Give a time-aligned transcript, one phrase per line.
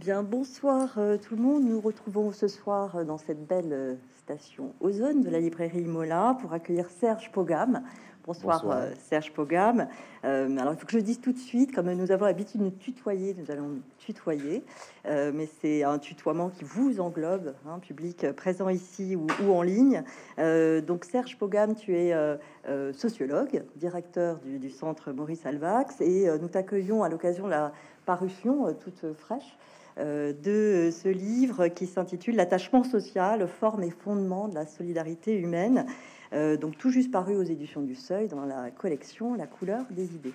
[0.00, 1.62] Bien, bonsoir euh, tout le monde.
[1.62, 6.38] Nous retrouvons ce soir euh, dans cette belle euh, station Ozone de la librairie Mola
[6.40, 7.82] pour accueillir Serge Pogam.
[8.24, 8.84] Bonsoir, Bonsoir.
[8.98, 9.88] Serge Pogam.
[10.22, 12.70] Alors il faut que je dise tout de suite, comme nous avons l'habitude de nous
[12.70, 14.62] tutoyer, nous allons nous tutoyer,
[15.06, 20.04] mais c'est un tutoiement qui vous englobe, hein, public présent ici ou, ou en ligne.
[20.36, 22.14] Donc Serge Pogam, tu es
[22.92, 27.72] sociologue, directeur du, du centre Maurice Alvax, et nous t'accueillons à l'occasion de la
[28.04, 29.56] parution toute fraîche
[29.96, 35.86] de ce livre qui s'intitule L'attachement social, forme et fondement de la solidarité humaine,
[36.32, 40.14] euh, donc tout juste paru aux éditions du Seuil dans la collection La couleur des
[40.14, 40.34] idées.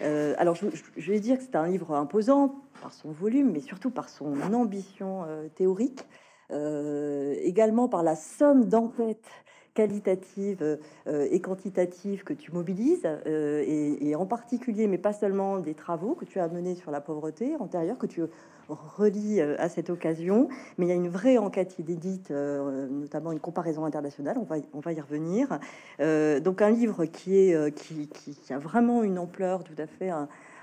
[0.00, 3.90] Euh, alors je, vais dire que c'est un livre imposant par son volume, mais surtout
[3.90, 6.06] par son ambition euh, théorique,
[6.50, 9.28] euh, également par la somme d'enquêtes
[9.78, 15.58] qualitatives euh, et quantitatives que tu mobilises, euh, et, et en particulier, mais pas seulement
[15.60, 18.22] des travaux que tu as menés sur la pauvreté antérieure, que tu
[18.68, 23.32] relis euh, à cette occasion, mais il y a une vraie enquête inédite, euh, notamment
[23.32, 25.58] une comparaison internationale, on va, on va y revenir.
[26.00, 30.10] Euh, donc un livre qui, est, qui, qui- a vraiment une ampleur tout à fait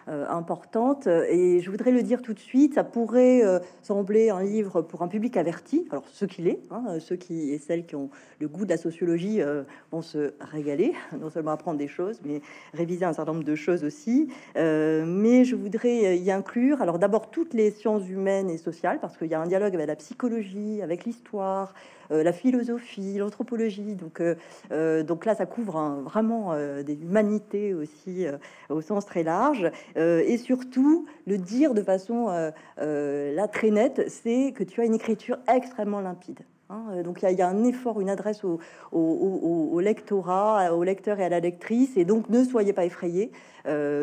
[0.08, 4.82] importante, et je voudrais le dire tout de suite, ça pourrait euh, sembler un livre
[4.82, 8.10] pour un public averti, alors ce qu'il est, hein, ceux qui et celles qui ont
[8.40, 12.42] le goût de la sociologie euh, vont se régaler, non seulement apprendre des choses, mais
[12.74, 14.30] réviser un certain nombre de choses aussi.
[14.58, 19.18] Euh, mais je voudrais y inclure, alors d'abord toutes les sciences humaines et sociales, parce
[19.18, 21.74] qu'il y a un dialogue avec la psychologie, avec l'histoire,
[22.12, 23.96] euh, la philosophie, l'anthropologie.
[23.96, 24.36] Donc, euh,
[24.72, 28.38] euh, donc là, ça couvre un- vraiment euh, des humanités aussi euh,
[28.70, 29.72] au sens très large.
[29.98, 32.52] Euh, et surtout, le dire de façon euh,
[32.82, 36.40] euh, là très nette, c'est que tu as une écriture extrêmement limpide.
[36.70, 37.02] hein.
[37.04, 38.44] Donc il y, a- un effort, une adresse
[38.92, 43.32] au, lectorat, au lecteur et à la lectrice, et donc ne soyez pas effrayés,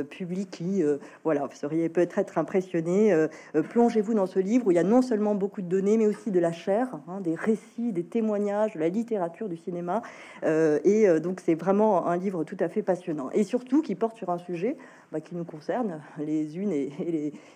[0.02, 3.12] public qui, euh, voilà, vous seriez peut-être être impressionné.
[3.12, 5.96] euh, euh, Plongez-vous dans ce livre où il y a non seulement beaucoup de données,
[5.96, 10.02] mais aussi de la chair, hein, des récits, des témoignages, de la littérature, du cinéma,
[10.44, 13.95] Euh, et euh, donc c'est vraiment un livre tout à fait passionnant, et surtout qui
[13.95, 14.77] porte sur un sujet
[15.12, 16.90] bah, qui nous concerne les unes et,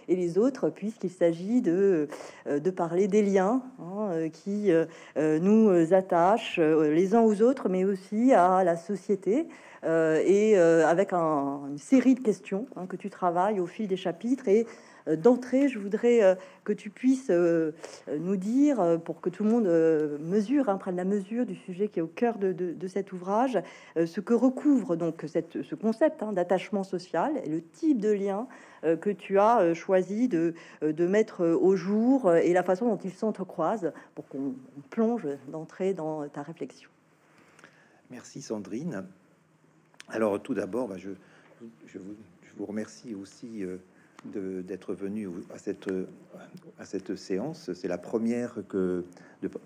[0.08, 2.08] les, autres, puisqu'il s'agit de,
[2.46, 4.84] euh, parler des liens hein, euh, qui euh,
[5.16, 10.58] euh, nous attachent euh, les uns aux autres, mais aussi à la société, euh, et
[10.58, 14.48] euh, avec un- une série de questions hein, que tu travailles au fil des chapitres.
[14.48, 14.66] Et
[15.08, 17.70] euh, d'entrée, je voudrais euh, que tu puisses euh,
[18.08, 21.46] euh, nous dire, euh, pour que tout le monde euh, mesure, hein, prenne la mesure
[21.46, 23.58] du sujet qui est au cœur de, cet ouvrage,
[23.96, 28.48] euh, ce que recouvre donc ce concept hein, d'attachement social et le type de lien
[28.84, 32.52] euh, que tu as euh, choisi de, euh, de mettre euh, au jour euh, et
[32.52, 36.90] la façon dont ils s'entrecroisent pour qu'on on plonge d'entrée dans ta réflexion.
[38.10, 39.04] Merci Sandrine.
[40.08, 41.10] Alors tout d'abord, bah, je,
[41.98, 45.58] vous, remercie aussi euh, d'être venu à
[46.84, 47.72] cette, séance.
[47.74, 48.58] C'est la première,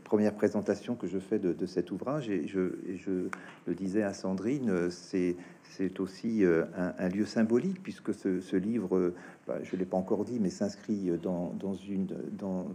[0.04, 3.28] première présentation que je fais de, cet ouvrage et je,
[3.66, 5.36] le disais à Sandrine, c'est
[6.00, 9.14] aussi euh, un, lieu symbolique puisque ce, livre, euh,
[9.46, 12.66] bah, je l'ai pas encore dit, mais s'inscrit dans, dans une dans,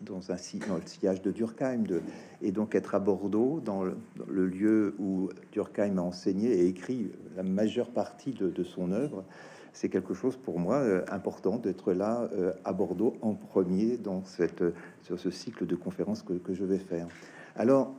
[0.00, 0.36] dans un
[0.68, 2.00] dans le sillage de Durkheim de,
[2.42, 7.42] et donc être à Bordeaux, dans le, lieu où Durkheim a enseigné et écrit la
[7.42, 9.24] majeure partie de, son œuvre,
[9.72, 14.24] c'est quelque chose pour moi euh, important d'être là euh, à Bordeaux en premier dans
[14.24, 14.64] cette,
[15.02, 17.06] sur ce cycle de conférences que, je vais faire.
[17.56, 17.94] Alors,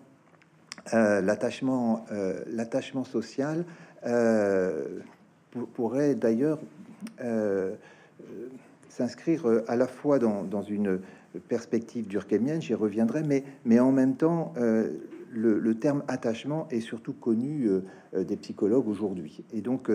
[0.93, 3.65] euh, l'attachement, euh, l'attachement social
[4.05, 4.99] euh,
[5.51, 6.59] pour- pourrait d'ailleurs
[7.21, 7.75] euh,
[8.21, 8.47] euh,
[8.89, 10.99] s'inscrire euh, à la fois dans une
[11.38, 14.91] perspective durkheimienne, j'y reviendrai, mais, mais en même temps, euh,
[15.31, 17.81] le, terme attachement est surtout connu euh,
[18.16, 19.44] euh, des psychologues aujourd'hui.
[19.53, 19.91] Et donc,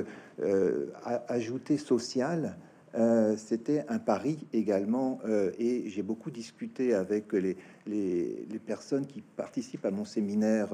[1.28, 2.56] ajouter social,
[3.36, 5.18] c'était un pari également.
[5.58, 7.56] et j'ai beaucoup discuté avec les,
[7.86, 10.68] les, personnes qui participent à mon séminaire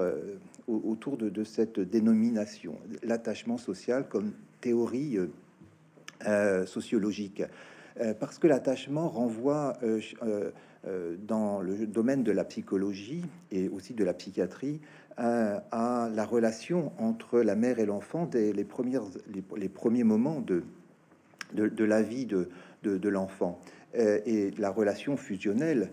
[0.68, 5.18] au- autour de, cette dénomination, l'attachement social comme théorie
[6.66, 7.42] sociologique.
[7.98, 10.00] Euh, parce que l'attachement renvoie euh,
[10.86, 14.80] euh, dans le domaine de la psychologie et aussi de la psychiatrie
[15.16, 20.62] à la relation entre la mère et l'enfant dès les, premières, les, premiers moments de,
[21.52, 22.48] de, la vie de,
[22.82, 23.60] de, l'enfant
[23.92, 25.90] et la relation fusionnelle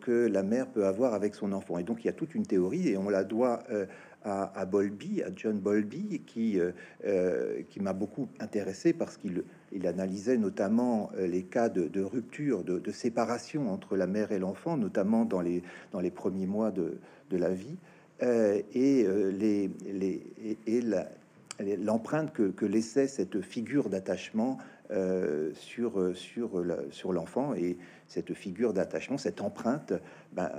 [0.00, 1.78] que la mère peut avoir avec son enfant.
[1.78, 3.86] Et donc il y a toute une théorie et on la doit euh,
[4.24, 6.72] à, Bowlby, à John Bowlby, qui, euh,
[7.06, 12.64] euh, qui m'a beaucoup intéressé parce qu'il il analysait notamment euh, les cas de, rupture,
[12.64, 15.62] de, séparation entre la mère et l'enfant, notamment dans les,
[15.92, 16.98] dans les premiers mois de,
[17.30, 17.76] de la vie,
[18.22, 20.22] et les, les,
[20.66, 20.82] et,
[21.78, 24.58] l'empreinte que, que laissait cette figure d'attachement
[25.52, 27.78] sur, sur, sur l'enfant et
[28.08, 29.92] cette figure d'attachement, cette empreinte
[30.32, 30.50] ben,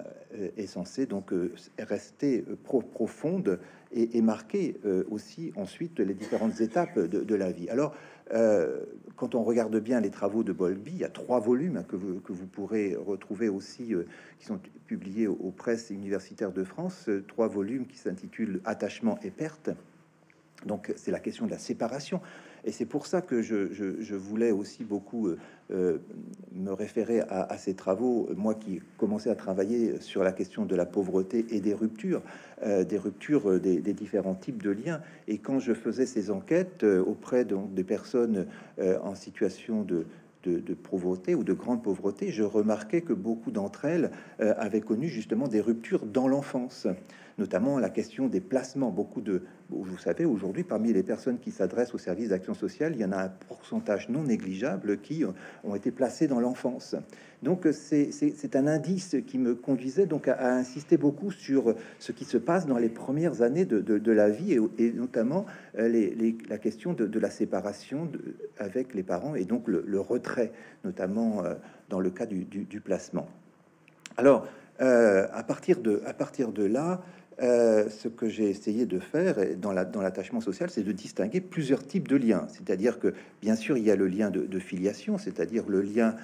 [0.55, 1.33] est censée donc
[1.77, 2.45] rester
[2.93, 3.59] profonde
[3.91, 4.77] et, marquer
[5.09, 7.69] aussi ensuite les différentes étapes de, la vie.
[7.69, 7.93] Alors,
[8.33, 8.79] euh,
[9.17, 12.47] quand on regarde bien les travaux de Bolby, il y a trois volumes que vous,
[12.47, 14.05] pourrez retrouver aussi, euh,
[14.39, 19.31] qui sont publiés aux, presses universitaires de France, euh, trois volumes qui s'intitulent Attachement et
[19.31, 19.69] perte.
[20.65, 22.21] Donc c'est la question de la séparation.
[22.63, 25.37] Et c'est pour ça que je, voulais aussi beaucoup euh,
[25.71, 25.97] euh,
[26.53, 30.85] me référer à, ces travaux, moi qui commençais à travailler sur la question de la
[30.85, 32.21] pauvreté et des ruptures,
[32.63, 35.01] euh, des ruptures des, différents types de liens.
[35.27, 38.47] Et quand je faisais ces enquêtes auprès des personnes
[38.79, 40.05] en situation de,
[40.43, 45.47] de, pauvreté ou de grande pauvreté, je remarquais que beaucoup d'entre elles avaient connu justement
[45.47, 46.87] des ruptures dans l'enfance
[47.37, 48.91] notamment la question des placements.
[48.91, 53.01] Beaucoup de, vous savez, aujourd'hui, parmi les personnes qui s'adressent au service d'action sociale, il
[53.01, 55.23] y en a un pourcentage non négligeable qui
[55.63, 56.95] ont été placés dans l'enfance.
[57.43, 62.37] Donc, c'est un indice qui me conduisait donc à, insister beaucoup sur ce qui se
[62.37, 65.45] passe dans les premières années de, la vie et, notamment
[65.79, 68.11] euh, la question de, la séparation
[68.59, 70.30] avec les parents et donc le, retrait,
[70.83, 71.55] notamment euh,
[71.89, 73.27] dans le cas du, placement.
[74.17, 74.47] Alors,
[74.81, 77.01] euh, à, partir de, là,
[77.41, 82.07] euh, ce que j'ai essayé de faire dans l'attachement social, c'est de distinguer plusieurs types
[82.07, 82.47] de liens.
[82.49, 86.15] C'est-à-dire que, bien sûr, il y a le lien de, filiation, c'est-à-dire le lien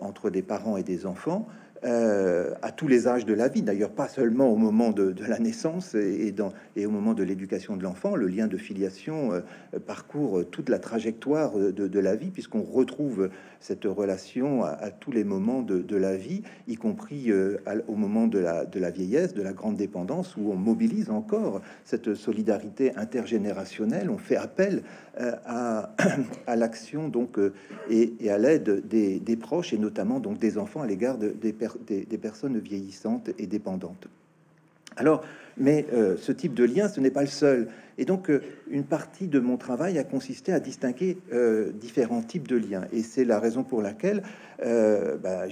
[0.00, 1.46] entre des parents et des enfants,
[1.84, 5.38] euh, à tous les âges de la vie, d'ailleurs pas seulement au moment de, la
[5.38, 6.34] naissance et,
[6.84, 9.40] au moment de l'éducation de l'enfant, le lien de filiation euh,
[9.86, 13.30] parcourt toute la trajectoire de, la vie, puisqu'on retrouve
[13.60, 17.58] cette relation à, tous les moments de, la vie, y compris euh,
[17.88, 22.94] au moment de la, vieillesse, de la grande dépendance, où on mobilise encore cette solidarité
[22.96, 24.82] intergénérationnelle, on fait appel
[25.18, 25.94] à,
[26.46, 27.38] à l'action donc
[27.90, 31.65] et, à l'aide des, des, proches et notamment donc des enfants à l'égard des personnes
[31.86, 34.08] des, personnes vieillissantes et dépendantes.
[34.96, 35.22] Alors,
[35.56, 37.68] mais euh, ce type de lien, ce n'est pas le seul.
[37.98, 42.48] Et donc, euh, une partie de mon travail a consisté à distinguer euh, différents types
[42.48, 42.86] de liens.
[42.92, 44.22] Et c'est la raison pour laquelle,
[44.58, 45.44] bah,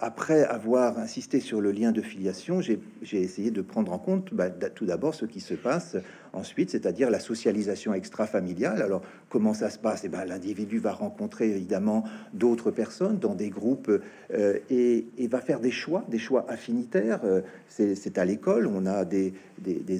[0.00, 2.80] après avoir insisté sur le lien de filiation, j'ai
[3.12, 5.96] essayé de prendre en compte bah, tout d'abord ce qui se passe
[6.32, 8.82] ensuite, c'est-à-dire la socialisation extra-familiale.
[8.82, 10.02] Alors, comment ça se passe?
[10.04, 12.04] Eh ben, L'individu va rencontrer évidemment
[12.34, 13.90] d'autres personnes dans des groupes
[14.70, 17.20] et, va faire des choix, des choix affinitaires.
[17.68, 19.32] c'est à l'école, on a des,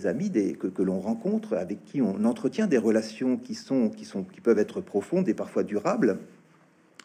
[0.07, 4.25] amis des, que l'on rencontre, avec qui on entretient des relations qui, sont, qui, sont,
[4.25, 6.19] qui peuvent être profondes et parfois durables.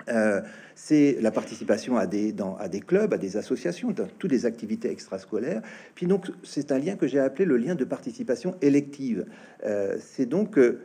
[0.10, 0.42] Euh,
[0.76, 4.48] c'est la participation à des, dans, à des clubs, à des associations, dans toutes les
[4.48, 5.62] activités extrascolaires.
[5.94, 9.26] Puis donc, c'est un lien que j'ai appelé le lien de participation élective.
[9.66, 10.80] Euh, c'est donc, euh,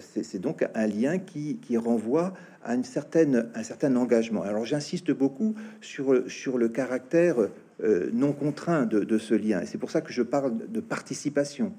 [0.00, 4.42] c'est donc un lien qui, renvoie à une certaine, un certain engagement.
[4.42, 7.36] Alors, j'insiste beaucoup sur, sur le caractère
[8.12, 9.60] non contraint de, ce lien.
[9.62, 11.72] Et c'est pour ça que je parle de participation,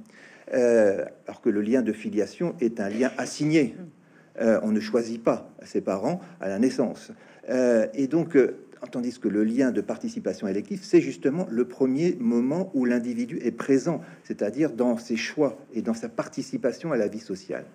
[0.53, 3.75] euh, alors que le lien de filiation est un lien assigné.
[4.41, 7.11] Euh, on ne choisit pas ses parents à la naissance.
[7.93, 8.37] et donc,
[8.91, 13.51] tandis que le lien de participation élective, c'est justement le premier moment où l'individu est
[13.51, 17.65] présent, c'est-à-dire dans ses choix et dans sa participation à la vie sociale.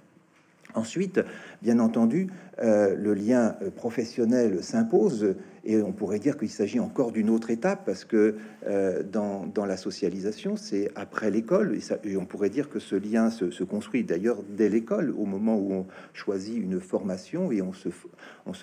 [0.74, 1.20] Ensuite,
[1.62, 2.28] bien entendu,
[2.62, 5.34] le lien professionnel s'impose
[5.64, 9.76] et on pourrait dire qu'il s'agit encore d'une autre étape parce que euh, dans, la
[9.76, 11.76] socialisation, c'est après l'école.
[11.76, 15.56] Et, et, on pourrait dire que ce lien se, construit d'ailleurs dès l'école, au moment
[15.56, 17.88] où on choisit une formation et on se,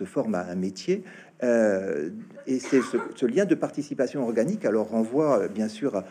[0.05, 1.03] forme à un métier.
[1.43, 2.09] Euh,
[2.47, 6.03] et c'est ce, lien de participation organique, alors renvoie bien sûr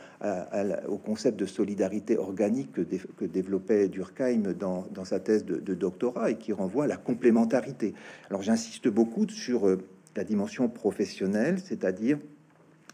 [0.88, 6.36] au concept de solidarité organique que, développait Durkheim dans, sa thèse de, de, doctorat et
[6.36, 7.94] qui renvoie à la complémentarité.
[8.30, 9.78] Alors j'insiste beaucoup sur euh,
[10.16, 12.18] la dimension professionnelle, c'est-à-dire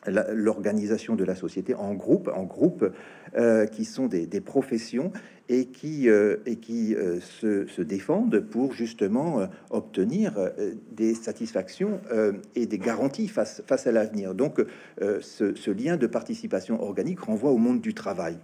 [0.07, 2.91] l'organisation de la société en groupe, en groupe
[3.37, 5.13] euh, qui sont des, professions
[5.49, 10.33] et qui, euh, euh, se, défendent pour justement obtenir
[10.93, 12.01] des satisfactions
[12.55, 14.35] et des garanties face, à l'avenir.
[14.35, 14.65] Donc
[15.01, 18.39] ce, lien de participation organique renvoie au monde du travail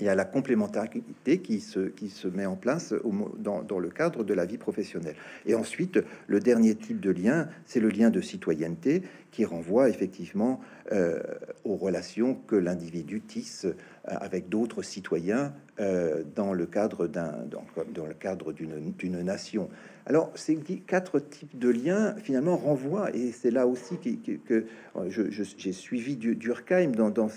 [0.00, 2.94] et à la complémentarité qui se, met en place
[3.38, 5.16] dans, le cadre de la vie professionnelle.
[5.46, 10.60] Et ensuite, le dernier type de lien, c'est le lien de citoyenneté qui renvoie effectivement
[10.92, 11.20] euh,
[11.64, 13.74] aux relations que l'individu tisse euh,
[14.04, 19.68] avec d'autres citoyens euh, dans le cadre d'un dans, le cadre d'une nation.
[20.08, 20.54] Alors, ces
[20.86, 24.64] quatre types de liens, finalement, renvoient, et c'est là aussi que,
[25.10, 27.28] j'ai suivi Durkheim dans,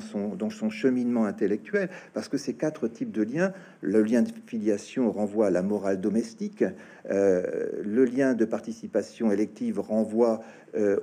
[0.00, 5.10] son, dans cheminement intellectuel, parce que ces quatre types de liens, le lien de filiation
[5.10, 6.64] renvoie à la morale domestique,
[7.10, 10.40] euh, le lien de participation élective renvoie
[10.76, 10.98] euh,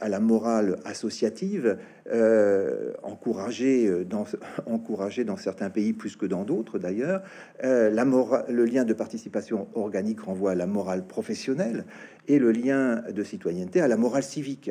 [0.00, 1.76] à la morale associative,
[2.10, 4.24] euh, encouragée, dans,
[4.66, 7.22] encouragée dans certains pays plus que dans d'autres d'ailleurs.
[7.62, 8.04] la
[8.48, 11.84] le lien de participation organique renvoie à la morale professionnelle
[12.28, 14.70] et le lien de citoyenneté à la morale civique.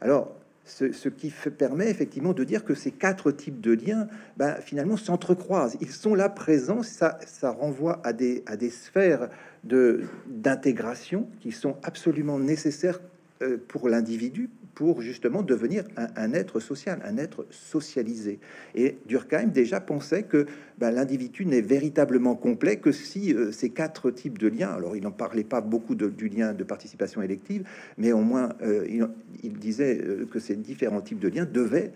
[0.00, 4.96] Alors, ce, qui permet effectivement de dire que ces quatre types de liens, ben, finalement,
[4.96, 5.76] s'entrecroisent.
[5.80, 6.82] Ils sont là présents.
[6.82, 9.28] Ça, ça renvoie à des, à des sphères
[9.64, 13.00] d'intégration qui sont absolument nécessaires
[13.42, 18.38] euh, pour l'individu, pour justement devenir un, être social, un être socialisé.
[18.74, 20.46] Et Durkheim déjà pensait que
[20.78, 25.02] ben, l'individu n'est véritablement complet que si euh, ces quatre types de liens, alors il
[25.02, 27.66] n'en parlait pas beaucoup du lien de participation élective,
[27.98, 29.08] mais au moins euh,
[29.42, 31.92] il, disait euh, que ces différents types de liens devaient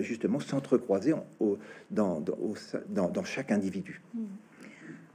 [0.00, 1.14] justement s'entrecroiser
[1.90, 4.00] dans, dans, chaque individu.
[4.14, 4.20] Mmh.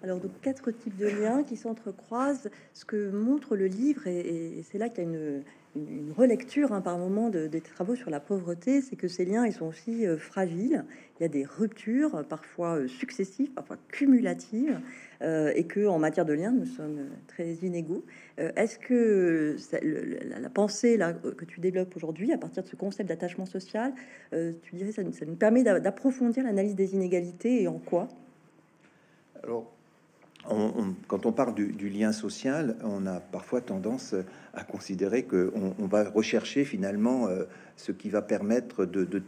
[0.03, 2.49] Alors, donc, quatre types de liens qui s'entrecroisent.
[2.73, 5.43] Ce que montre le livre, et c'est là qu'il y a une,
[5.77, 9.45] une relecture hein, par moment de, des travaux sur la pauvreté, c'est que ces liens
[9.45, 10.85] ils sont aussi euh, fragiles.
[11.19, 14.79] Il y a des ruptures, parfois euh, successives, parfois cumulatives,
[15.21, 18.03] euh, et que en matière de liens, nous sommes très inégaux.
[18.37, 19.55] Est-ce que
[20.41, 23.93] la, pensée là, que tu développes aujourd'hui, à partir de ce concept d'attachement social,
[24.31, 28.09] tu dirais ça, ça nous permet d'approfondir l'analyse des inégalités et en quoi?
[29.43, 29.76] Alors,
[31.07, 34.15] quand on parle du, lien social, on a parfois tendance
[34.53, 37.43] à considérer qu'on on va rechercher finalement euh,
[37.75, 39.23] ce qui va permettre de,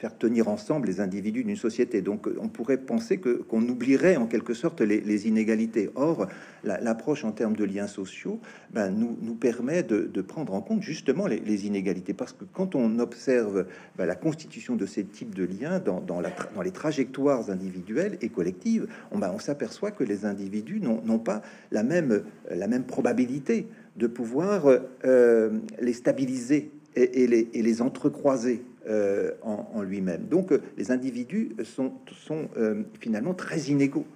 [0.00, 2.00] faire tenir ensemble les individus d'une société.
[2.00, 5.90] Donc on pourrait penser que qu'on oublierait en quelque sorte les, inégalités.
[5.94, 6.26] Or,
[6.64, 11.26] l'approche en termes de liens sociaux ben, nous, nous permet de, prendre en compte justement
[11.26, 12.14] les, inégalités.
[12.14, 16.20] Parce que quand on observe ben, la constitution de ces types de liens dans, dans,
[16.62, 21.82] les trajectoires individuelles et collectives, on, ben, on s'aperçoit que les individus n'ont pas la
[21.82, 24.64] même, la même probabilité de pouvoir
[25.04, 30.26] euh, les stabiliser et, les, et les entrecroiser euh, en, lui-même.
[30.30, 34.06] Donc euh, les individus sont, sont euh, finalement très inégaux.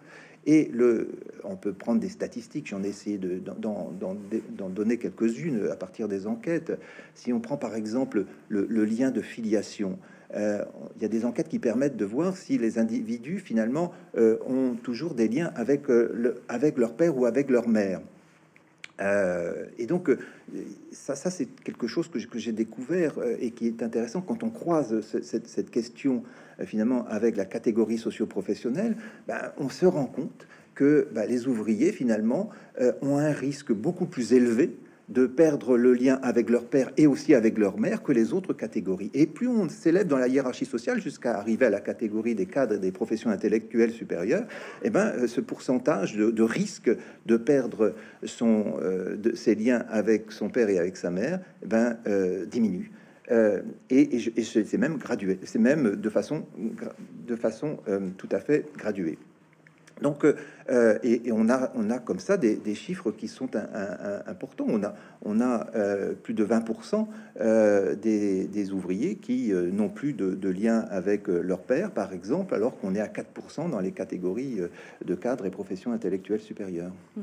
[0.47, 1.11] Et le,
[1.42, 6.73] on peut prendre des statistiques, j'en ai essayé d'en donner quelques-unes à partir des enquêtes.
[7.14, 9.99] Si on prend par exemple le, lien de filiation,
[10.35, 15.14] il y a des enquêtes qui permettent de voir si les individus finalement ont toujours
[15.14, 18.02] des liens avec, le, avec leur père ou avec leur mère.
[19.00, 20.18] Euh, et donc, euh,
[20.92, 24.50] ça, ça c'est quelque chose que j'ai découvert euh, et qui est intéressant quand on
[24.50, 26.22] croise cette, question
[26.64, 28.96] finalement avec la catégorie socio-professionnelle.
[29.26, 32.50] Ben, on se rend compte que ben, les ouvriers finalement
[33.02, 34.76] ont un risque beaucoup plus élevé
[35.08, 38.52] de perdre le lien avec leur père et aussi avec leur mère que les autres
[38.52, 39.11] catégories.
[39.14, 42.76] Et plus on s'élève dans la hiérarchie sociale jusqu'à arriver à la catégorie des cadres
[42.76, 44.44] des professions intellectuelles supérieures,
[44.82, 46.90] et eh ben, euh, ce pourcentage de, risque
[47.26, 47.94] de perdre
[48.42, 52.90] euh, ses liens avec son père et avec sa mère eh ben, euh, diminue.
[53.30, 56.44] et, et c'est même gradué, c'est même de façon
[58.18, 59.18] tout à fait graduée.
[60.02, 60.34] Donc, euh,
[60.70, 63.48] euh, et, on, a, on a comme ça des, chiffres qui sont
[64.26, 64.66] importants.
[64.68, 67.06] On a, on a euh, plus de 20%
[67.96, 73.00] des, ouvriers qui n'ont plus de, lien avec leur père, par exemple, alors qu'on est
[73.00, 74.60] à 4% dans les catégories
[75.04, 76.92] de cadres et professions intellectuelles supérieures.
[77.16, 77.22] Mmh.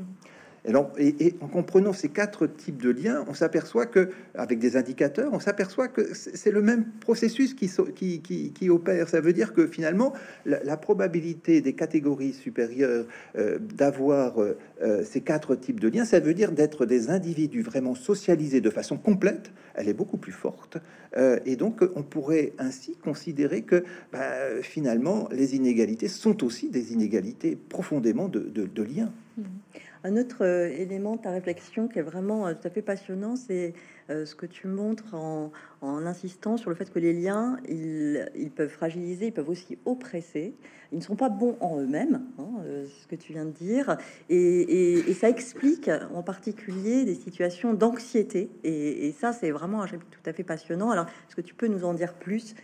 [0.96, 5.40] Et, en comprenant ces quatre types de liens, on s'aperçoit que, avec des indicateurs, on
[5.40, 9.08] s'aperçoit que c'est le même processus qui, opère.
[9.08, 10.12] Ça veut dire que finalement,
[10.44, 16.20] la, probabilité des catégories supérieures euh, d'avoir euh, euh, ces quatre types de liens, ça
[16.20, 20.78] veut dire d'être des individus vraiment socialisés de façon complète, elle est beaucoup plus forte.
[21.44, 27.56] et donc, on pourrait ainsi considérer que bah, finalement, les inégalités sont aussi des inégalités
[27.56, 29.12] profondément de, de, liens.
[29.36, 29.42] Mmh.
[30.04, 33.36] Un autre euh, élément de ta réflexion qui est vraiment euh, tout à fait passionnant,
[33.36, 33.72] c'est
[34.10, 38.68] euh, ce que tu montres en, insistant sur le fait que les liens, ils, peuvent
[38.68, 40.54] fragiliser, ils peuvent aussi oppresser.
[40.90, 43.96] Ils ne sont pas bons en eux-mêmes, hein, ce que tu viens de dire.
[44.28, 48.50] Et, ça explique en particulier des situations d'anxiété.
[48.64, 50.90] Et, ça, c'est vraiment un chapitre tout à fait passionnant.
[50.90, 52.54] Alors, est-ce que tu peux nous en dire plus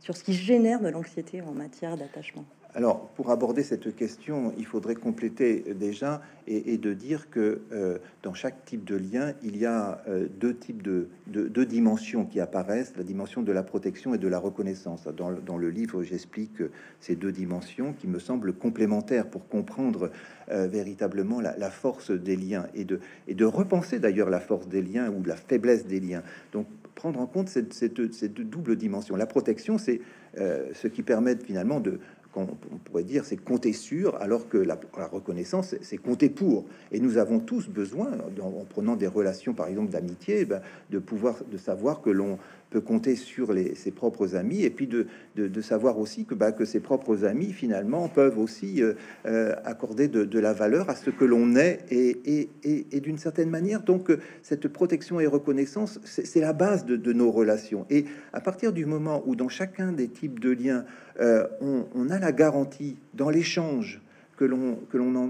[0.00, 2.44] sur ce qui génère de l'anxiété en matière d'attachement?
[2.76, 8.34] Alors, pour aborder cette question, il faudrait compléter déjà et, de dire que euh, dans
[8.34, 12.92] chaque type de lien, il y a euh, deux types de, deux dimensions qui apparaissent,
[12.98, 15.08] la dimension de la protection et de la reconnaissance.
[15.08, 16.62] Dans, le livre, j'explique
[17.00, 20.10] ces deux dimensions qui me semblent complémentaires pour comprendre
[20.50, 24.82] euh, véritablement la, force des liens et de, et de repenser d'ailleurs la force des
[24.82, 26.22] liens ou la faiblesse des liens.
[26.52, 29.16] Donc, prendre en compte cette, cette double dimension.
[29.16, 30.00] La protection, c'est
[30.36, 31.98] ce qui permet finalement de,
[32.36, 34.78] on pourrait dire c'est compter sur, alors que la,
[35.12, 36.64] reconnaissance, c'est compter pour.
[36.92, 38.08] Et nous avons tous besoin,
[38.40, 42.38] en, prenant des relations, par exemple, d'amitié, ben, de pouvoir, de savoir que l'on
[42.70, 46.80] peut compter sur ses propres amis, et puis de, savoir aussi que, bah, que ses
[46.80, 48.94] propres amis, finalement, peuvent aussi euh,
[49.26, 53.82] euh, accorder de, la valeur à ce que l'on est, et, et, d'une certaine manière,
[53.82, 54.10] donc,
[54.42, 57.86] cette protection et reconnaissance, c'est la base de, nos relations.
[57.88, 60.84] Et à partir du moment où, dans chacun des types de liens,
[61.20, 64.00] euh, on, a la garantie dans l'échange
[64.36, 64.78] que l'on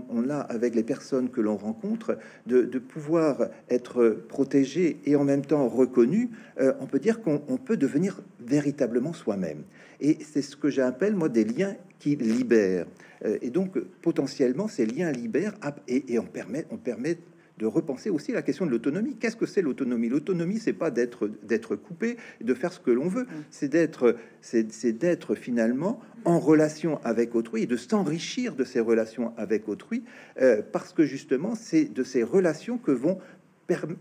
[0.09, 5.45] on a avec les personnes que l'on rencontre, de, pouvoir être protégé et en même
[5.45, 9.63] temps reconnu, euh, on peut dire qu'on peut devenir véritablement soi-même.
[10.01, 12.87] Et c'est ce que j'appelle moi des liens qui libèrent.
[13.25, 15.55] Euh, et donc potentiellement ces liens libèrent
[15.89, 17.19] et, et on permet on permet
[17.59, 19.17] de repenser aussi la question de l'autonomie.
[19.17, 20.09] Qu'est-ce que c'est l'autonomie?
[20.09, 23.45] L'autonomie, c'est pas d'être d'être coupé, de faire ce que l'on veut, mm.
[23.51, 29.33] c'est d'être c'est d'être finalement en relation avec autrui et de s'enrichir de ces relations
[29.37, 30.05] avec autrui,
[30.41, 33.19] euh, parce que justement, c'est de ces relations que vont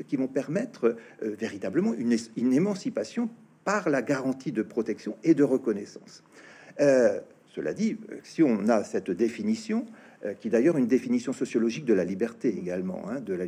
[0.07, 3.29] qui vont permettre euh, véritablement une, une, émancipation
[3.63, 6.23] par la garantie de protection et de reconnaissance.
[6.79, 9.85] Euh, cela dit, si on a cette définition,
[10.39, 13.09] qui est d'ailleurs une définition sociologique de la liberté également.
[13.09, 13.45] Hein, de la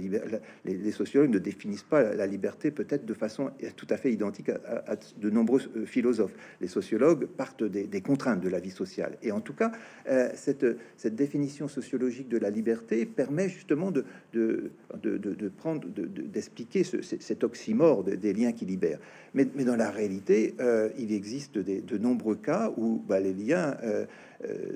[0.65, 4.95] les, sociologues ne définissent pas la liberté peut-être de façon tout à fait identique à,
[5.17, 6.33] de nombreux euh, philosophes.
[6.61, 9.17] Les sociologues partent des, contraintes de la vie sociale.
[9.21, 9.71] Et en tout cas,
[10.09, 10.65] euh, cette,
[11.15, 14.05] définition sociologique de la liberté permet justement de,
[15.57, 18.99] prendre, d'expliquer cet oxymore des liens qui libèrent.
[19.33, 20.55] Mais, dans la réalité,
[20.97, 24.05] il existe de nombreux cas où bah, les liens euh,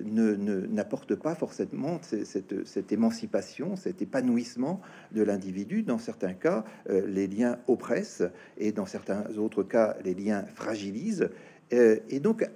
[0.03, 0.35] ne
[0.67, 5.83] n'apporte pas forcément cette, cette, émancipation, cet épanouissement de l'individu.
[5.83, 8.23] Dans certains cas, euh, les liens oppressent
[8.57, 11.29] et dans certains autres cas, les liens fragilisent.
[11.73, 12.47] Euh, et donc,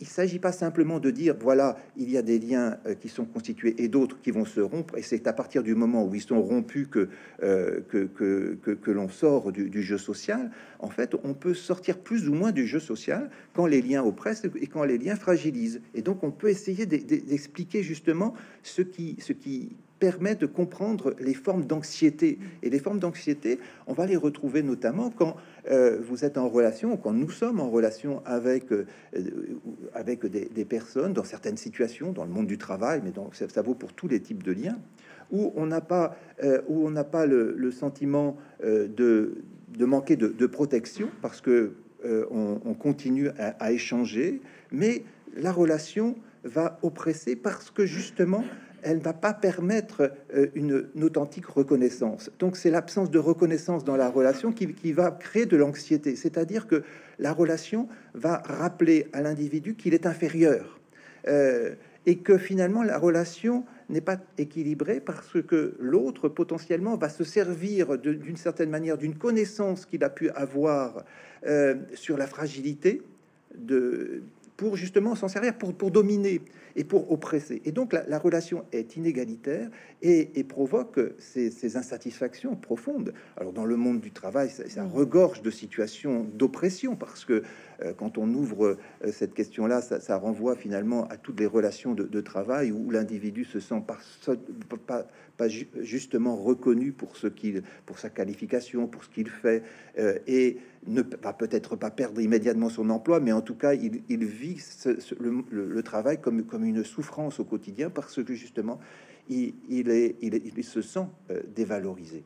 [0.00, 3.08] il ne s'agit pas simplement de dire, voilà, il y a des liens euh, qui
[3.08, 6.14] sont constitués et d'autres qui vont se rompre, et c'est à partir du moment où
[6.14, 7.08] ils sont rompus que,
[7.42, 7.80] euh,
[8.86, 10.50] l'on sort du, jeu social.
[10.78, 14.44] En fait, on peut sortir plus ou moins du jeu social quand les liens oppressent
[14.44, 15.80] et quand les liens fragilisent.
[15.94, 21.34] Et donc, on peut essayer d'expliquer justement ce qui, ce qui permet de comprendre les
[21.34, 22.38] formes d'anxiété.
[22.62, 25.36] Et les formes d'anxiété, on va les retrouver notamment quand
[25.70, 28.86] euh, vous êtes en relation, quand nous sommes en relation avec, euh,
[29.94, 33.74] avec des, personnes dans certaines situations, dans le monde du travail, mais donc ça, vaut
[33.74, 34.78] pour tous les types de liens,
[35.30, 40.46] où on n'a pas, euh, où on n'a pas le, sentiment de, de, manquer de,
[40.46, 44.40] protection parce que on, continue à, à échanger,
[44.72, 45.02] mais
[45.36, 48.44] la relation va oppresser parce que justement
[48.82, 52.30] elle ne va pas permettre euh, une, authentique reconnaissance.
[52.38, 56.16] Donc c'est l'absence de reconnaissance dans la relation qui, va créer de l'anxiété.
[56.16, 56.82] C'est-à-dire que
[57.18, 60.78] la relation va rappeler à l'individu qu'il est inférieur
[61.26, 61.74] euh,
[62.06, 67.98] et que finalement la relation n'est pas équilibrée parce que l'autre potentiellement va se servir
[67.98, 71.04] d'une certaine manière d'une connaissance qu'il a pu avoir
[71.46, 73.02] euh, sur la fragilité
[74.56, 76.42] pour justement s'en servir, pour dominer
[76.78, 77.60] et pour oppresser.
[77.64, 79.68] Et donc la, relation est inégalitaire
[80.00, 83.12] et, provoque ces, insatisfactions profondes.
[83.36, 84.92] Alors dans le monde du travail, ça, mm.
[84.92, 87.42] regorge de situations d'oppression parce que
[87.82, 92.20] euh, quand on ouvre euh, cette question-là, ça, renvoie finalement à toutes les relations de,
[92.20, 93.98] travail où l'individu se sent pas,
[94.86, 95.06] pas,
[95.38, 99.62] pas justement reconnu pour ce qu'il, pour sa qualification, pour ce qu'il fait,
[99.98, 104.24] euh, et ne va peut-être pas perdre immédiatement son emploi, mais en tout cas, il,
[104.24, 104.60] vit
[105.18, 108.80] le, travail comme, comme une souffrance au quotidien parce que justement,
[109.28, 109.54] il,
[109.90, 112.24] est, il, se sent euh, dévalorisé.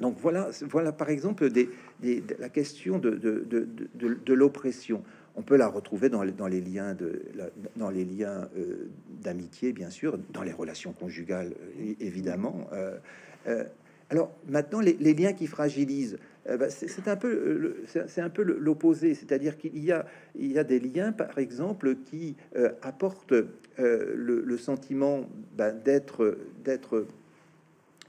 [0.00, 1.68] Donc voilà, voilà par exemple des,
[2.38, 5.02] la question de, l'oppression
[5.36, 6.96] on peut la retrouver dans les, liens
[7.76, 8.90] dans les liens euh,
[9.22, 11.54] d'amitié, bien sûr, dans les relations conjugales,
[12.00, 12.66] évidemment.
[12.72, 13.64] Euh,
[14.10, 19.58] alors maintenant, les, liens qui fragilisent, bah, c'est un peu c'est un peu l'opposé, c'est-à-dire
[19.58, 22.36] qu'il y a il y a des liens, par exemple, qui
[22.82, 23.34] apportent
[23.78, 27.06] le, sentiment bah, d'être d'être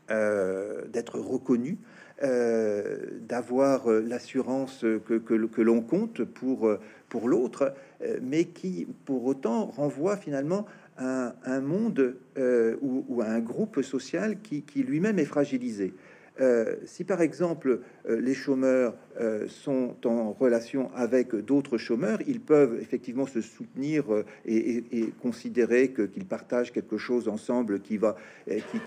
[0.10, 1.78] d'être reconnu
[2.22, 6.70] d'avoir l'assurance que, que, l'on compte pour,
[7.10, 7.74] pour l'autre,
[8.22, 10.65] mais qui pour autant renvoie finalement
[10.98, 15.94] à un monde ou, à un groupe social qui, qui lui-même est fragilisé.
[16.39, 22.39] Euh, si par exemple euh, les chômeurs euh, sont en relation avec d'autres chômeurs, ils
[22.39, 24.06] peuvent effectivement se soutenir
[24.46, 24.84] et,
[25.22, 28.15] considérer qu'ils partagent quelque chose ensemble qui va,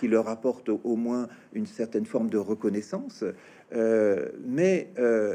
[0.00, 3.24] qui, leur apporte au moins une certaine forme de reconnaissance.
[3.72, 4.88] mais,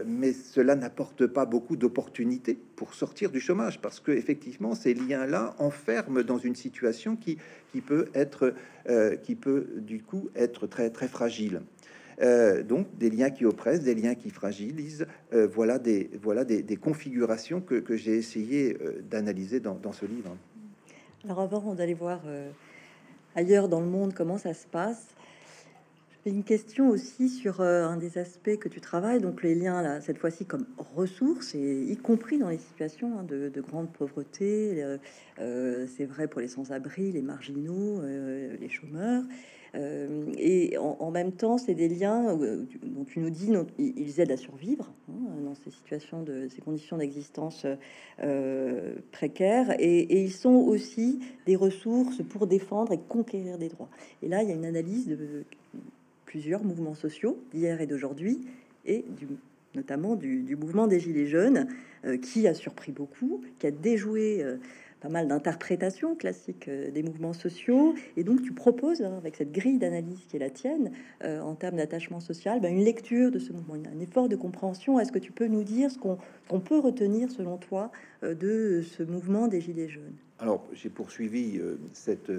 [0.05, 5.55] mais cela n'apporte pas beaucoup d'opportunités pour sortir du chômage parce que effectivement ces liens-là
[5.59, 7.37] enferment dans une situation qui,
[7.71, 8.53] qui peut être,
[9.23, 11.61] qui peut du coup être très très fragile.
[12.21, 15.07] Euh, donc des liens qui oppressent, des liens qui fragilisent.
[15.33, 20.35] Euh, voilà des, voilà des, configurations que, j'ai essayé euh, d'analyser dans, ce livre.
[21.23, 22.21] Alors avant d'aller voir
[23.35, 25.07] ailleurs dans le monde comment ça se passe,
[26.25, 30.17] une question aussi sur un des aspects que tu travailles, donc les liens là, cette
[30.17, 34.85] fois-ci comme ressources, et y compris dans les situations hein, de, de, grande pauvreté.
[35.37, 39.23] c'est vrai pour les sans-abri, les marginaux, les chômeurs.
[39.75, 44.31] Euh, et en, même temps, c'est des liens euh, dont tu nous dis, ils aident
[44.31, 47.65] à survivre hein, dans ces situations de ces conditions d'existence
[48.21, 53.89] euh, précaires, et, ils sont aussi des ressources pour défendre et conquérir des droits.
[54.21, 55.45] Et là, il y a une analyse de
[56.29, 58.39] plusieurs mouvements sociaux d'hier et d'aujourd'hui,
[58.85, 59.27] et du,
[59.73, 61.67] notamment du, mouvement des Gilets jaunes,
[62.21, 64.45] qui a surpris beaucoup, qui a déjoué
[64.99, 67.95] pas mal d'interprétations classiques euh, des mouvements sociaux.
[68.17, 70.91] Et donc, tu proposes, hein, avec cette grille d'analyse qui est la tienne,
[71.23, 74.99] euh, en termes d'attachement social, ben, une lecture de ce mouvement, un effort de compréhension.
[74.99, 77.91] Est-ce que tu peux nous dire ce qu'on peut retenir, selon toi,
[78.23, 80.15] euh, de ce mouvement des Gilets jaunes?
[80.39, 81.59] Alors, j'ai poursuivi
[81.91, 82.31] cette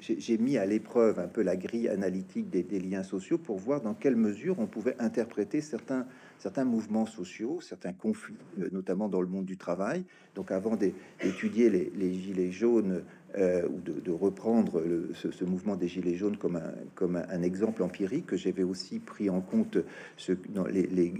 [0.00, 3.94] j'ai mis à l'épreuve un peu la grille analytique des, liens sociaux pour voir dans
[3.94, 6.06] quelle mesure on pouvait interpréter certains
[6.38, 10.04] certains mouvements sociaux, certains conflits, euh, notamment dans le monde du travail.
[10.34, 13.04] Donc avant d'étudier les, gilets jaunes
[13.36, 14.82] euh, ou de, reprendre
[15.12, 19.28] ce, mouvement des gilets jaunes comme un, comme un, exemple empirique, que j'avais aussi pris
[19.28, 19.76] en compte
[20.16, 21.12] ce, dans les,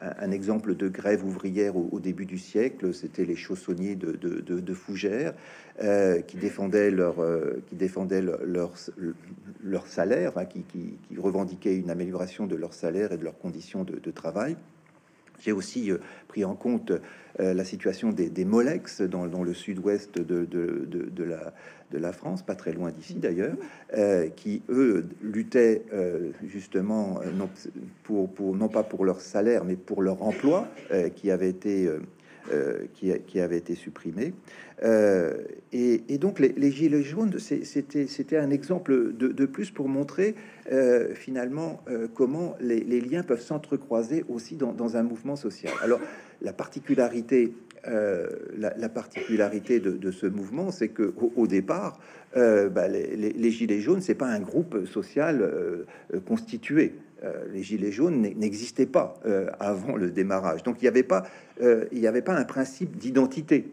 [0.00, 5.34] un exemple de grève ouvrière au, début du siècle, c'était les chaussonniers de, Fougères
[5.82, 7.16] euh, qui défendaient leur,
[9.62, 14.56] leur, salaire, qui, revendiquaient une amélioration de leur salaire et de leurs conditions de, travail.
[15.40, 16.92] J'ai aussi euh, pris en compte
[17.40, 20.46] euh, la situation des, Molex dans, le sud-ouest de,
[21.92, 23.56] la, France, pas très loin d'ici d'ailleurs,
[23.94, 25.82] euh, qui eux luttaient
[26.44, 30.68] justement non, pas pour leur salaire, mais pour leur emploi
[31.14, 31.90] qui avait été
[32.94, 34.32] qui, qui, avait été supprimé.
[34.82, 35.38] Euh,
[35.72, 40.34] et, donc les, gilets jaunes, c'était un exemple de, plus pour montrer
[40.72, 41.82] euh, finalement
[42.14, 45.72] comment les, liens peuvent s'entrecroiser aussi dans, un mouvement social.
[45.82, 46.00] Alors
[46.42, 47.52] la particularité,
[47.84, 51.98] la, particularité de, ce mouvement, c'est que au, départ,
[52.34, 55.50] bah, les, gilets jaunes, c'est pas un groupe social
[56.26, 56.94] constitué.
[57.24, 60.62] Euh, les gilets jaunes n'existaient pas euh, avant le démarrage.
[60.62, 61.24] Donc il n'y avait pas,
[61.62, 63.68] euh, avait pas un principe d'identité.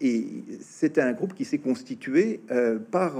[0.00, 0.26] Et
[0.60, 2.40] c'était un groupe qui s'est constitué
[2.90, 3.14] par,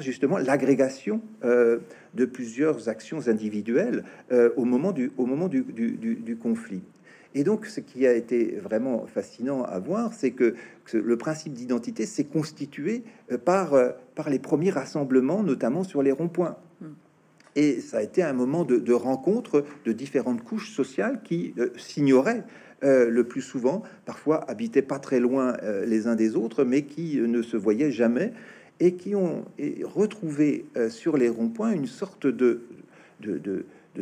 [0.00, 4.04] justement l'agrégation de plusieurs actions individuelles
[4.56, 5.10] au moment du,
[6.42, 6.82] conflit.
[7.34, 10.54] Et donc, ce qui a été vraiment fascinant à voir, c'est que,
[10.92, 13.04] le principe d'identité s'est constitué
[13.44, 13.74] par,
[14.14, 16.58] par les premiers rassemblements, notamment sur les ronds-points.
[17.54, 22.44] Et ça a été un moment de, rencontre de différentes couches sociales qui euh, s'ignoraient
[22.82, 26.82] euh, le plus souvent, parfois habitaient pas très loin euh, les uns des autres, mais
[26.82, 28.32] qui ne se voyaient jamais
[28.80, 29.44] et qui ont
[29.84, 32.62] retrouvé sur les ronds-points une sorte de,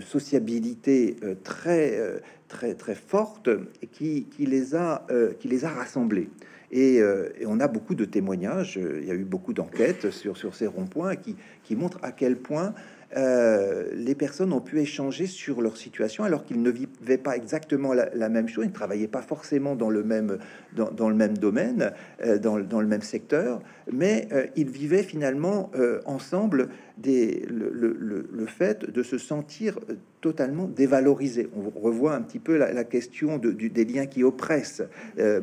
[0.01, 2.01] sociabilité très,
[2.49, 3.51] très, très forte
[3.93, 5.07] qui les, a,
[5.39, 6.31] qui les a rassemblés.
[6.71, 10.55] Et, et, on a beaucoup de témoignages, il y a eu beaucoup d'enquêtes sur, sur
[10.55, 12.73] ces ronds-points qui, qui montrent à quel point
[13.17, 17.93] euh, les personnes ont pu échanger sur leur situation alors qu'ils ne vivaient pas exactement
[17.93, 20.39] la, même chose, ils ne travaillaient pas forcément dans le même,
[20.75, 21.93] dans, le même domaine,
[22.25, 25.71] euh, dans, le même secteur, mais euh, ils vivaient finalement
[26.05, 26.69] ensemble
[27.05, 29.79] le, fait de se sentir
[30.21, 31.49] totalement dévalorisé.
[31.57, 34.83] On revoit un petit peu la, question de, des liens qui oppressent.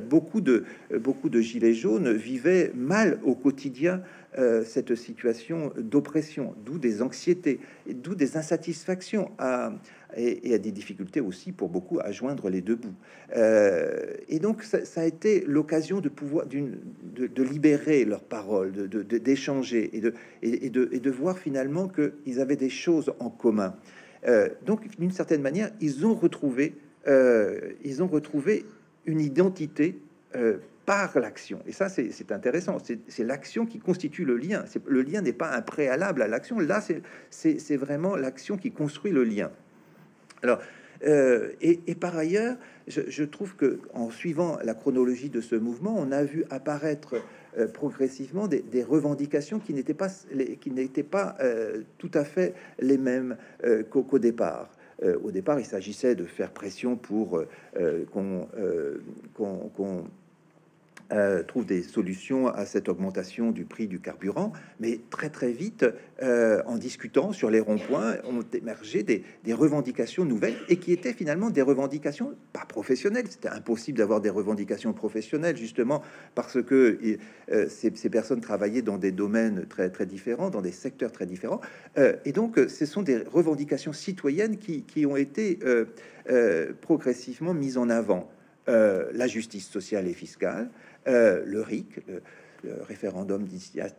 [0.10, 0.66] beaucoup, de,
[1.00, 4.02] beaucoup de gilets jaunes vivaient mal au quotidien
[4.38, 9.74] euh, cette situation d'oppression, d'où des anxiétés, d'où des insatisfactions à,
[10.16, 12.94] et, à des difficultés aussi pour beaucoup à joindre les deux bouts.
[13.36, 19.98] Euh, et donc ça, a été l'occasion de pouvoir de, libérer leurs paroles, d'échanger de,
[19.98, 23.76] et, de, et, de, et de voir finalement qu'ils avaient des choses en commun.
[24.66, 26.76] donc, d'une certaine manière, ils ont retrouvé,
[27.08, 28.66] ils ont retrouvé
[29.06, 30.00] une identité
[30.88, 31.60] par l'action.
[31.68, 32.78] Et ça, c'est intéressant.
[32.80, 34.64] C'est l'action qui constitue le lien.
[34.86, 36.60] Le lien n'est pas un préalable à l'action.
[36.60, 36.82] Là,
[37.30, 39.52] c'est vraiment l'action qui construit le lien.
[40.44, 40.60] Alors,
[41.06, 42.56] euh, et, par ailleurs,
[42.88, 47.16] je, trouve que en suivant la chronologie de ce mouvement, on a vu apparaître
[47.58, 50.08] euh, progressivement des, revendications qui n'étaient pas,
[50.62, 53.36] qui n'étaient pas euh, tout à fait les mêmes
[53.90, 54.72] qu'au départ.
[55.22, 57.44] au départ, il s'agissait de faire pression pour
[58.14, 58.48] qu'on
[61.14, 65.86] euh, trouve des solutions à cette augmentation du prix du carburant, mais très très vite,
[66.22, 71.50] euh, en discutant sur les ronds-points, ont émergé des, revendications nouvelles et qui étaient finalement
[71.50, 73.26] des revendications pas professionnelles.
[73.30, 76.04] C'était impossible d'avoir des revendications professionnelles justement
[76.36, 77.00] parce que
[77.52, 81.62] euh, ces, personnes travaillaient dans des domaines très très différents, dans des secteurs très différents,
[82.26, 85.60] et donc ce sont des revendications citoyennes qui, qui ont été
[86.82, 88.30] progressivement mises en avant.
[88.68, 90.70] la justice sociale et fiscale,
[91.08, 92.22] euh, le RIC, le,
[92.88, 93.48] référendum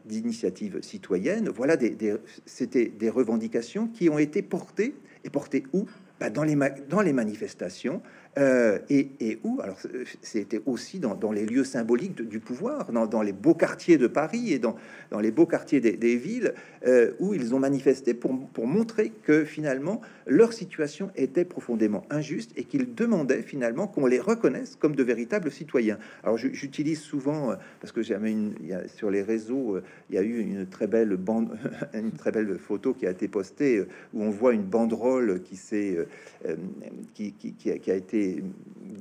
[0.05, 1.49] d'initiative citoyenne.
[1.49, 1.97] Voilà, des,
[2.45, 4.95] c'était des revendications qui ont été portées
[5.25, 5.87] et portées où?
[6.21, 6.57] Bah, dans, les
[6.89, 8.03] dans les manifestations,
[8.37, 9.79] euh, et, où Alors,
[10.23, 14.59] c'était aussi dans, les lieux symboliques du pouvoir, dans, les beaux quartiers de Paris et
[14.59, 14.77] dans,
[15.21, 16.55] les beaux quartiers des, villes,
[16.87, 18.35] euh, où ils ont manifesté pour,
[18.67, 24.77] montrer que finalement leur situation était profondément injuste et qu'ils demandaient finalement qu'on les reconnaisse
[24.77, 25.99] comme de véritables citoyens.
[26.23, 28.55] Alors, j'utilise souvent, euh, parce que jamais une,
[28.95, 29.79] sur les réseaux,
[30.11, 31.59] il y a eu une très belle bande,
[31.95, 36.07] une très belle photo qui a été postée où on voit une banderole qui s'est
[37.15, 38.18] qui a été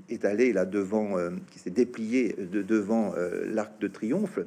[0.09, 4.39] étalé là devant, euh, qui s'est déplié de devant euh, l'arc de triomphe.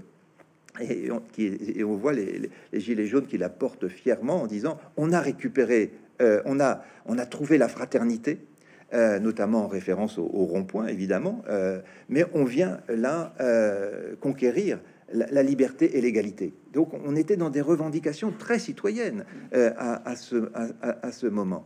[0.80, 4.78] Et on, qui, et on voit les, gilets jaunes qui la portent fièrement en disant
[4.96, 8.38] on a récupéré, euh, on a on a trouvé la fraternité,
[8.92, 11.42] notamment en référence au, rond-point évidemment,
[12.08, 13.34] mais on vient là
[14.20, 14.80] conquérir
[15.12, 16.54] la, liberté et l'égalité.
[16.72, 20.50] Donc on était dans des revendications très citoyennes à, ce,
[20.82, 21.64] à, ce moment.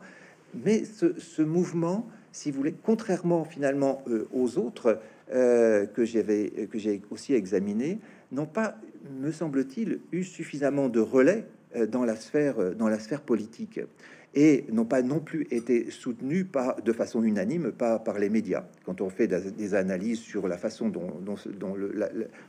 [0.55, 4.99] Mais ce mouvement si vous voulez, contrairement finalement euh, aux autres
[5.33, 8.01] euh, que j'avais que j'ai aussi examiné,
[8.33, 8.77] n'ont pas,
[9.20, 11.44] me semble-t-il, eu suffisamment de relais
[11.77, 13.81] euh, dans la sphère dans la sphère politique
[14.35, 16.47] et n'ont pas non plus été soutenus
[16.85, 18.64] de façon unanime par, par les médias.
[18.85, 21.37] Quand on fait des analyses sur la façon dont,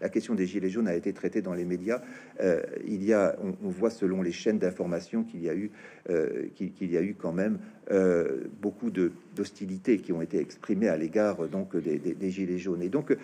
[0.02, 2.02] la, question des gilets jaunes a été traitée dans les médias,
[2.42, 5.72] euh, il y a, on, voit selon les chaînes d'information qu'il y a eu,
[6.10, 7.60] euh, qu'il y a eu quand même
[7.92, 12.82] euh, beaucoup de d'hostilité qui ont été exprimées à l'égard donc des, des, gilets jaunes.
[12.82, 13.16] Et donc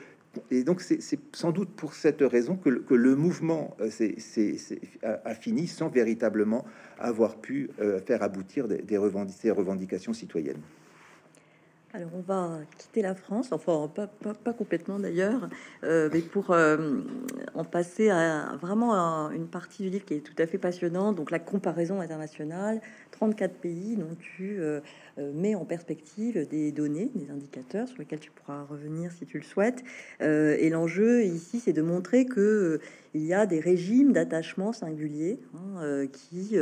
[0.50, 4.16] et donc, c'est sans doute pour cette raison que, le mouvement c'est
[5.04, 6.66] a, fini sans véritablement
[7.00, 10.62] avoir pu euh, faire aboutir des, revendications citoyennes.
[11.94, 15.50] Alors on va quitter la France, enfin pas, pas, complètement d'ailleurs,
[15.84, 17.02] euh, mais pour euh,
[17.54, 21.32] en passer à vraiment une partie du livre qui est tout à fait passionnante, donc
[21.32, 22.80] la comparaison internationale,
[23.12, 24.62] 34 pays dont tu
[25.18, 29.44] mets en perspective des données, des indicateurs sur lesquels tu pourras revenir si tu le
[29.44, 29.84] souhaites.
[30.22, 32.80] et l'enjeu ici, c'est de montrer que
[33.14, 36.58] il y a des régimes d'attachement singuliers hein, qui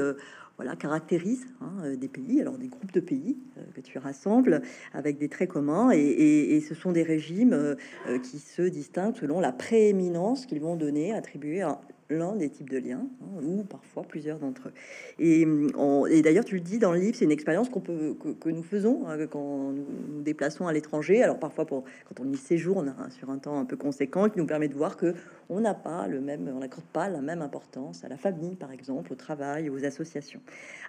[0.60, 4.62] voilà, caractérise hein, euh, des pays, alors des groupes de pays euh, que tu rassembles
[4.94, 7.76] avec des traits communs, et, ce sont des régimes euh,
[8.22, 12.78] qui se distinguent selon la prééminence qu'ils vont donner, attribuer à l'un des types de
[12.78, 14.74] liens, hein, ou parfois plusieurs d'entre eux.
[15.20, 18.50] Et, et d'ailleurs, tu le dis dans le livre, c'est une expérience qu'on peut, que,
[18.50, 21.22] nous faisons hein, quand nous nous déplaçons à l'étranger.
[21.22, 24.48] Alors parfois, pour, quand on y séjourne sur un temps un peu conséquent, qui nous
[24.48, 25.14] permet de voir que
[25.50, 28.72] on n'a pas le même, on n'accorde pas la même importance à la famille, par
[28.72, 30.42] exemple, au travail, aux associations.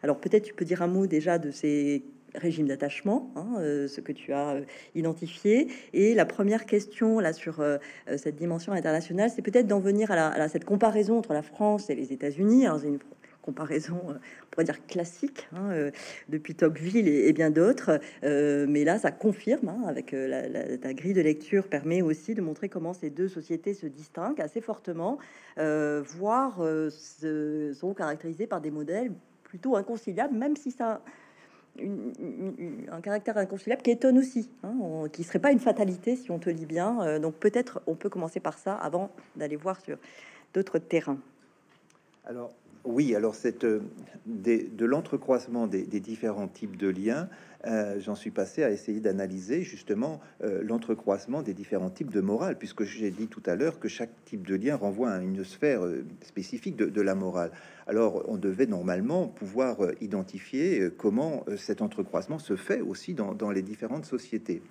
[0.03, 4.01] Alors peut-être tu peux dire un mot déjà de ces régime d'attachement, hein, euh, ce
[4.01, 4.64] que tu as euh,
[4.95, 5.69] identifié.
[5.93, 7.79] Et la première question là sur euh,
[8.16, 12.12] cette dimension internationale, c'est peut-être d'en venir à, cette comparaison entre la France et les
[12.12, 12.66] États-Unis.
[12.66, 12.99] Alors, c'est une
[13.43, 15.90] comparaison, on pourrait dire classique, hein,
[16.29, 17.99] depuis Tocqueville et, bien d'autres.
[18.23, 22.69] mais là, ça confirme, hein, avec la, la, grille de lecture, permet aussi de montrer
[22.69, 25.19] comment ces deux sociétés se distinguent assez fortement,
[25.57, 29.11] voire sont caractérisées par des modèles
[29.43, 31.03] plutôt inconciliables, même si ça
[32.90, 36.51] un caractère inconciliable qui étonne aussi, hein, qui serait pas une fatalité si on te
[36.51, 37.01] lit bien.
[37.03, 39.99] Euh, donc peut-être on peut commencer par ça avant d'aller voir sur
[40.55, 41.19] d'autres terrains.
[42.25, 42.53] Alors
[42.85, 43.66] oui, alors cette,
[44.27, 47.29] de l'entrecroisement des, différents types de liens,
[47.99, 53.11] j'en suis passé à essayer d'analyser justement l'entrecroisement des différents types de morale, puisque j'ai
[53.11, 55.83] dit tout à l'heure que chaque type de lien renvoie à une sphère
[56.23, 57.51] spécifique de, la morale.
[57.87, 64.07] Alors on devait normalement pouvoir identifier comment cet entrecroisement se fait aussi dans les différentes
[64.07, 64.62] sociétés.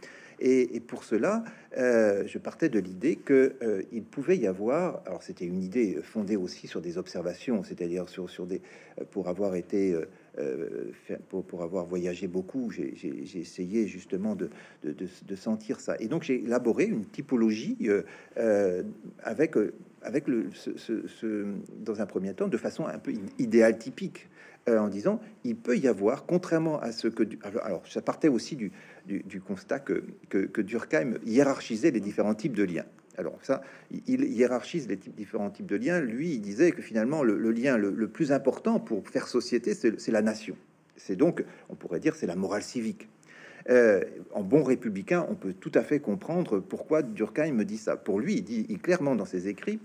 [0.41, 1.43] Et, pour cela,
[1.78, 5.99] euh, je partais de l'idée que euh, il pouvait y avoir, alors c'était une idée
[6.02, 8.62] fondée aussi sur des observations, c'est-à-dire sur, des,
[8.99, 9.95] euh, pour avoir été,
[11.30, 12.94] pour, pour, avoir voyagé beaucoup, j'ai
[13.36, 14.50] essayé justement de,
[15.36, 15.96] sentir ça.
[16.00, 17.78] Et donc j'ai élaboré une typologie
[19.24, 19.56] avec,
[20.02, 21.46] avec le, ce,
[21.78, 24.30] dans un premier temps, de façon un peu idéal typique.
[24.68, 28.72] en disant il peut y avoir, contrairement à ce que alors ça partait aussi du,
[29.06, 32.86] du, constat que, que, Durkheim hiérarchisait les différents types de liens.
[33.19, 33.62] Alors ça,
[34.08, 35.99] il hiérarchise les différents types de liens.
[35.99, 40.21] Lui, il disait que finalement, le, lien le, plus important pour faire société, c'est la
[40.21, 40.55] nation.
[40.95, 43.10] C'est donc, on pourrait dire, c'est la morale civique.
[43.69, 44.01] Euh,
[44.32, 47.97] en bon républicain, on peut tout à fait comprendre pourquoi Durkheim me dit ça.
[47.97, 49.82] Pour lui, il dit clairement dans ses écrits,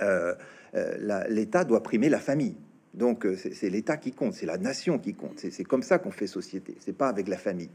[0.00, 0.34] euh,
[0.74, 2.56] euh, l'État doit primer la famille.
[2.94, 5.38] Donc c'est l'État qui compte, c'est la nation qui compte.
[5.38, 6.74] C'est comme ça qu'on fait société.
[6.80, 7.68] C'est pas avec la famille.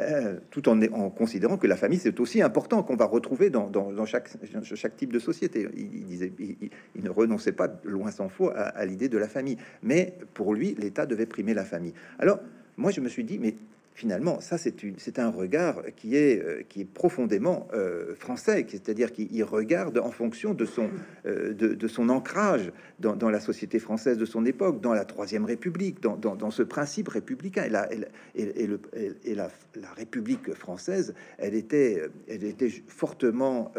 [0.00, 4.28] Euh, tout en, considérant que la famille c'est aussi important qu'on va retrouver dans, chaque,
[4.62, 5.66] chaque, type de société.
[5.76, 9.56] Il, disait, il, ne renonçait pas loin s'en faut à, à l'idée de la famille,
[9.82, 11.94] mais pour lui, l'État devait primer la famille.
[12.20, 12.38] Alors
[12.76, 13.56] moi, je me suis dit, mais
[13.98, 19.42] finalement, ça, c'est un regard qui est, euh, qui est profondément euh, français, c'est-à-dire qu'il
[19.42, 20.88] regarde en fonction de son,
[21.26, 26.62] euh, ancrage dans, la société française de son époque, dans la Troisième République, dans, ce
[26.62, 27.64] principe républicain.
[27.64, 28.80] Et, la, et, le,
[29.24, 33.72] et la, la, République française, elle était, elle était fortement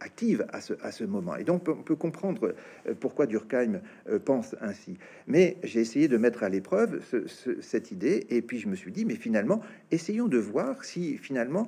[0.00, 0.60] active à
[0.92, 1.36] ce moment.
[1.36, 2.54] Et donc, on peut comprendre
[2.98, 3.80] pourquoi Durkheim
[4.24, 4.98] pense ainsi.
[5.26, 7.00] Mais j'ai essayé de mettre à l'épreuve
[7.60, 9.59] cette idée, et puis je me suis dit, mais finalement,
[9.90, 11.66] essayons de voir si finalement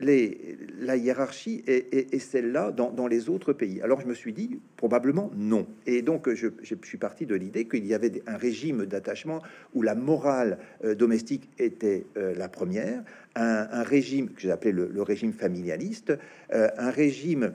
[0.00, 3.80] la hiérarchie est, celle-là dans, les autres pays.
[3.82, 5.66] Alors je me suis dit probablement non.
[5.86, 9.42] Et donc je, suis parti de l'idée qu'il y avait un régime d'attachement
[9.74, 13.02] où la morale euh, domestique était euh, la première,
[13.34, 16.16] un, régime que j'ai appelé le, régime familialiste,
[16.52, 17.52] euh, un régime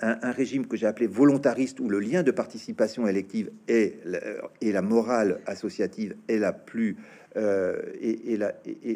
[0.00, 3.96] un, régime que j'ai appelé volontariste, où le lien de participation élective et
[4.60, 6.96] et la morale associative est la plus
[7.36, 8.54] euh, et, la,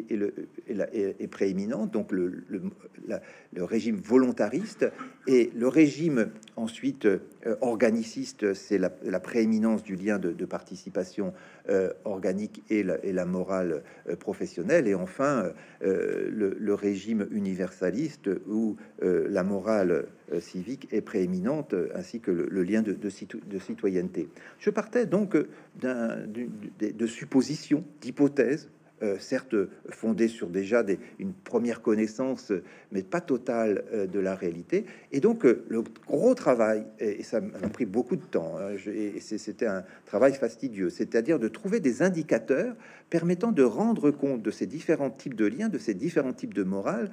[0.09, 0.33] le,
[0.67, 4.87] est prééminent, donc le, le, régime volontariste
[5.27, 7.19] et le régime ensuite euh,
[7.61, 11.33] organiciste, c'est la, prééminence du lien de, participation
[11.69, 13.83] euh, organique et la, morale
[14.19, 15.51] professionnelle, et enfin
[15.81, 20.07] le, régime universaliste où la morale
[20.39, 24.27] civique est prééminente, ainsi que le, lien de, citoyenneté.
[24.59, 25.37] Je partais donc
[25.81, 28.69] de suppositions, d'hypothèses
[29.03, 29.55] euh, certes
[29.89, 32.53] fondée sur déjà des, une première connaissance,
[32.91, 34.85] mais pas totale euh, de la réalité.
[35.11, 39.19] Et donc euh, le gros travail, et, ça m'a pris beaucoup de temps, hein, et
[39.19, 42.75] c'était un travail fastidieux, c'est-à-dire de trouver des indicateurs
[43.09, 46.63] permettant de rendre compte de ces différents types de liens, de ces différents types de
[46.63, 47.11] morale,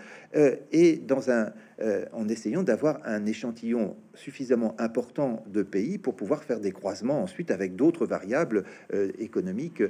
[0.72, 1.52] et dans un,
[2.12, 7.50] en essayant d'avoir un échantillon suffisamment important de pays pour pouvoir faire des croisements ensuite
[7.50, 8.64] avec d'autres variables
[9.18, 9.82] économiques,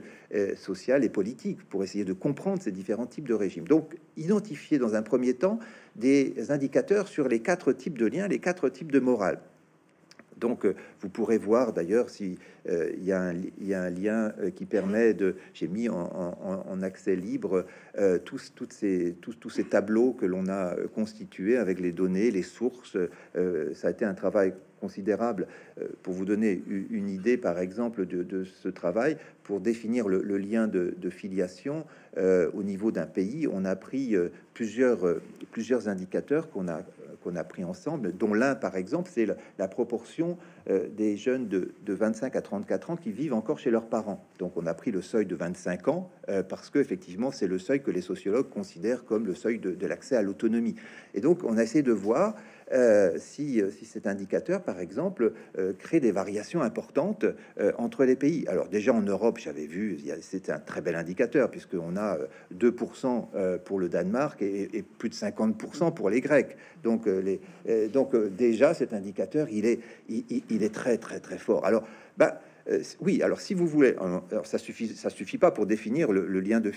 [0.56, 3.66] sociales et politiques pour essayer de comprendre ces différents types de régimes.
[3.66, 5.58] Donc, identifier dans un premier temps
[5.96, 9.40] des indicateurs sur les quatre types de liens, les quatre types de morale.
[10.40, 14.64] Donc, euh, vous pourrez voir d'ailleurs si euh, il y, a un lien euh, qui
[14.64, 15.36] permet de.
[15.52, 17.66] J'ai mis en, accès libre
[18.24, 22.96] tous, ces, tous, tous ces tableaux que l'on a constitués avec les données, les sources.
[23.34, 25.46] ça a été un travail considérable.
[26.02, 31.10] pour vous donner une idée, par exemple, de, ce travail, pour définir le, lien de,
[31.10, 31.84] filiation
[32.16, 34.16] au niveau d'un pays, on a pris
[34.54, 35.00] plusieurs,
[35.50, 36.82] plusieurs indicateurs qu'on a
[37.22, 39.26] qu'on a pris ensemble, dont l'un, par exemple, c'est
[39.58, 40.36] la, proportion
[40.68, 44.24] euh, des jeunes de, 25 à 34 ans qui vivent encore chez leurs parents.
[44.38, 47.58] Donc, on a pris le seuil de 25 ans euh, parce que effectivement, c'est le
[47.58, 50.76] seuil que les sociologues considèrent comme le seuil de, de l'accès à l'autonomie.
[51.14, 52.34] Et donc, on a essayé de voir
[52.72, 55.32] euh, si, si, cet indicateur, par exemple,
[55.78, 57.24] crée des variations importantes
[57.78, 58.46] entre les pays.
[58.48, 62.18] Alors déjà en Europe, j'avais vu, c'était un très bel indicateur, puisqu'on a
[62.54, 66.56] 2% pour le Danemark et, plus de 50% pour les Grecs.
[66.82, 67.08] Donc,
[67.92, 71.64] donc déjà, cet indicateur, il est, il est très très très fort.
[71.64, 71.84] Alors,
[72.16, 73.94] bah, euh, oui, alors si vous voulez,
[74.44, 76.72] ça suffit, ça suffit pas pour définir le, lien de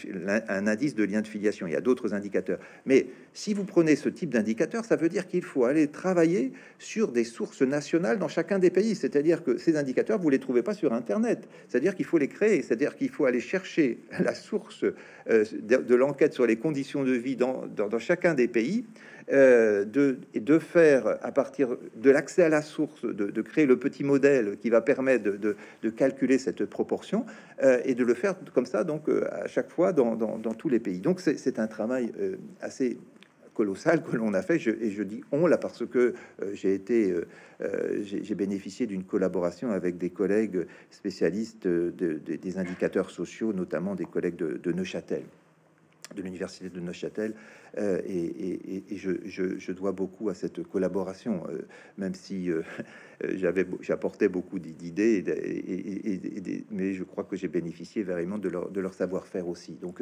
[0.47, 1.67] un indice de lien de filiation.
[1.67, 5.27] Il y a d'autres indicateurs, mais si vous prenez ce type d'indicateur, ça veut dire
[5.27, 8.95] qu'il faut aller travailler sur des sources nationales dans chacun des pays.
[8.95, 11.47] C'est-à-dire que ces indicateurs, vous les trouvez pas sur Internet.
[11.67, 12.61] C'est-à-dire qu'il faut les créer.
[12.61, 14.85] C'est-à-dire qu'il faut aller chercher la source
[15.29, 18.85] euh, de, l'enquête sur les conditions de vie dans, dans chacun des pays
[19.31, 24.03] euh, de, de faire à partir de l'accès à la source, de, créer le petit
[24.03, 27.25] modèle qui va permettre de, de calculer cette proportion
[27.63, 30.67] euh, et de le faire comme ça, donc euh, à chaque fois dans, dans, tous
[30.67, 30.99] les pays.
[30.99, 32.11] Donc c'est un travail
[32.59, 32.97] assez
[33.53, 36.13] colossal que l'on a fait, et je dis on là parce que
[36.53, 37.15] j'ai été,
[38.01, 44.71] j'ai bénéficié d'une collaboration avec des collègues spécialistes des indicateurs sociaux, notamment des collègues de
[44.71, 45.23] Neuchâtel
[46.15, 47.33] de l'université de Neuchâtel
[47.77, 51.61] euh, et, je, dois beaucoup à cette collaboration, euh,
[51.97, 52.61] même si euh,
[53.33, 55.23] j'avais j'apportais beaucoup d'idées,
[56.69, 59.73] mais je crois que j'ai bénéficié vraiment de leur, de leur savoir-faire aussi.
[59.81, 60.01] Donc,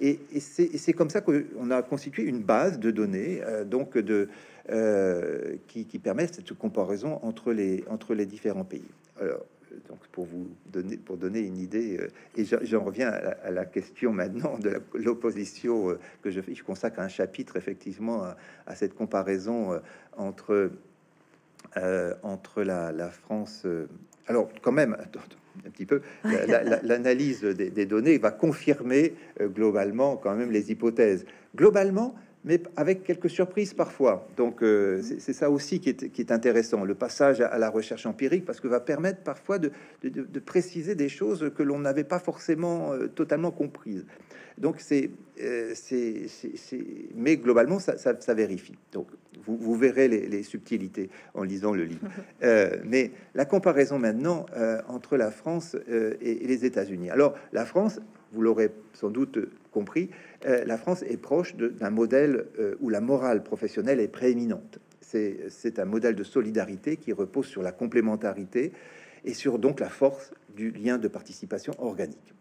[0.00, 4.28] et, c'est comme ça qu'on a constitué une base de données, donc de
[5.66, 8.84] qui, qui permet cette comparaison entre les entre les différents pays.
[9.20, 9.44] Alors,
[9.88, 14.12] donc pour vous donner, pour donner une idée, euh, et j'en reviens à la, question
[14.12, 18.24] maintenant de l'opposition euh, que je fais, je consacre un chapitre effectivement
[18.66, 19.78] à, cette comparaison euh,
[20.16, 20.70] entre,
[22.22, 23.66] entre la, France.
[24.26, 24.96] alors quand même,
[25.66, 26.02] un petit peu,
[26.82, 31.24] l'analyse des, données va confirmer globalement quand même les hypothèses.
[31.54, 32.14] Globalement,
[32.44, 34.26] mais avec quelques surprises parfois.
[34.36, 38.06] Donc euh, c'est ça aussi qui est, qui est, intéressant, le passage à, la recherche
[38.06, 39.70] empirique, parce que va permettre parfois de,
[40.02, 44.04] de, préciser des choses que l'on n'avait pas forcément euh, totalement comprises.
[44.58, 46.26] Donc c'est, euh, c'est,
[47.14, 48.76] mais globalement ça, ça, vérifie.
[48.92, 49.06] Donc
[49.44, 52.06] vous, vous verrez les, subtilités en lisant le livre.
[52.84, 54.46] mais la comparaison maintenant
[54.88, 55.74] entre la France
[56.20, 57.08] et, et les États-Unis.
[57.10, 58.00] Alors la France,
[58.32, 59.38] vous l'aurez sans doute
[59.72, 60.10] compris,
[60.46, 64.78] euh, la France est proche d'un modèle euh, où la morale professionnelle est prééminente.
[65.00, 68.72] C'est un modèle de solidarité qui repose sur la complémentarité
[69.24, 72.32] et sur donc la force du lien de participation organique.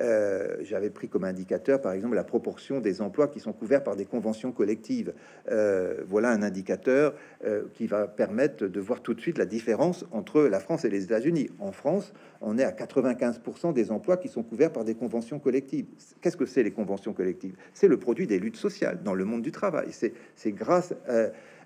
[0.00, 3.96] Euh, j'avais pris comme indicateur, par exemple, la proportion des emplois qui sont couverts par
[3.96, 5.12] des conventions collectives.
[5.50, 10.06] Euh, voilà un indicateur euh, qui va permettre de voir tout de suite la différence
[10.12, 11.50] entre la France et les États-Unis.
[11.58, 15.86] En France, on est à 95% des emplois qui sont couverts par des conventions collectives.
[16.20, 17.56] Qu'est-ce que c'est les conventions collectives?
[17.74, 19.88] C'est le produit des luttes sociales dans le monde du travail.
[19.90, 20.94] C'est grâce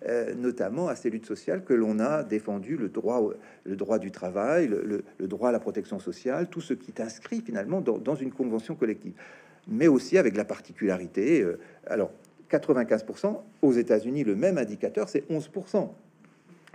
[0.06, 3.32] euh, notamment à ces luttes sociales que l'on a défendu le droit,
[3.64, 7.40] le droit du travail, le, droit à la protection sociale, tout ce qui est inscrit
[7.40, 9.14] finalement dans, une convention collective,
[9.66, 11.42] mais aussi avec la particularité.
[11.42, 12.10] Euh, alors,
[12.50, 15.88] 95% aux États-Unis, le même indicateur, c'est 11%.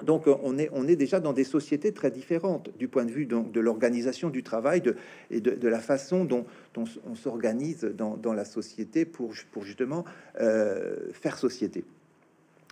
[0.04, 3.26] Donc on est, on est déjà dans des sociétés très différentes du point de vue
[3.26, 4.82] de l'organisation du travail
[5.30, 10.06] et de, la façon dont, on s'organise dans, la société pour, justement
[10.40, 11.84] euh, faire société.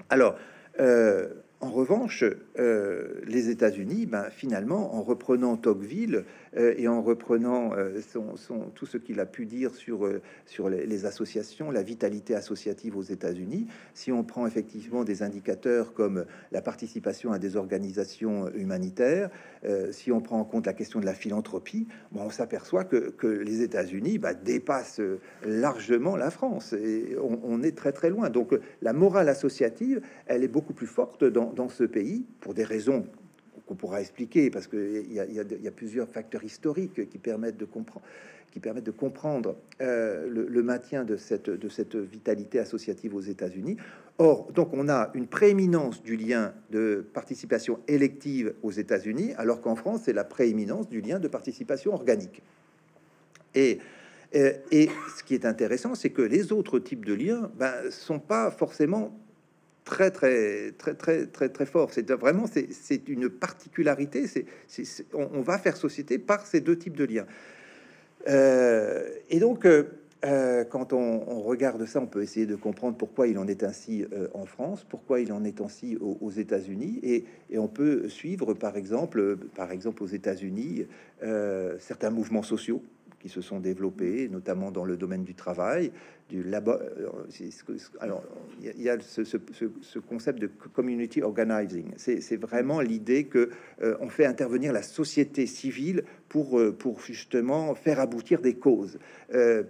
[0.09, 0.35] Alors,
[0.79, 1.29] euh,
[1.59, 2.23] en revanche,
[2.59, 6.23] euh, les États-Unis, ben, finalement, en reprenant Tocqueville
[6.55, 7.99] euh, et en reprenant euh,
[8.35, 10.07] son, tout ce qu'il a pu dire sur,
[10.45, 16.25] sur les, associations, la vitalité associative aux États-Unis, si on prend effectivement des indicateurs comme
[16.51, 19.31] la participation à des organisations humanitaires,
[19.91, 23.27] si on prend en compte la question de la philanthropie, bon, on s'aperçoit que, que,
[23.27, 25.01] les États-Unis ben, dépassent
[25.43, 28.29] largement la France et on, on est très très loin.
[28.29, 32.63] Donc la morale associative, elle est beaucoup plus forte dans dans, ce pays, pour des
[32.63, 33.05] raisons
[33.65, 38.01] qu'on pourra expliquer, parce qu'il y, y, a plusieurs facteurs historiques qui permettent de comprendre,
[38.97, 41.49] comprendre euh, le, maintien de cette,
[41.95, 43.77] vitalité associative aux États-Unis.
[44.17, 49.75] Or, donc, on a une prééminence du lien de participation élective aux États-Unis, alors qu'en
[49.75, 52.41] France, c'est la prééminence du lien de participation organique.
[53.53, 53.79] Et
[54.35, 58.49] euh, ce qui est intéressant, c'est que les autres types de liens ben, sont pas
[58.51, 59.13] forcément
[59.87, 61.91] très très très très très très fort.
[61.91, 64.27] C'est vraiment c'est une particularité.
[64.27, 64.45] C'est
[65.13, 67.25] on, va faire société par ces deux types de liens.
[68.27, 69.83] Euh, et donc euh,
[70.25, 74.05] euh, quand on, regarde ça, on peut essayer de comprendre pourquoi il en est ainsi
[74.33, 78.75] en France, pourquoi il en est ainsi aux, États-Unis, et, et, on peut suivre par
[78.75, 80.85] exemple par exemple aux États-Unis
[81.79, 82.81] certains mouvements sociaux
[83.19, 85.91] qui se sont développés, notamment dans le domaine du travail,
[86.29, 86.71] du labo.
[86.71, 87.09] Euh,
[87.99, 88.23] alors,
[88.61, 91.91] il y a ce, concept de community organizing.
[91.97, 93.49] C'est vraiment l'idée que
[93.81, 98.99] euh, on fait intervenir la société civile pour, euh, pour justement faire aboutir des causes,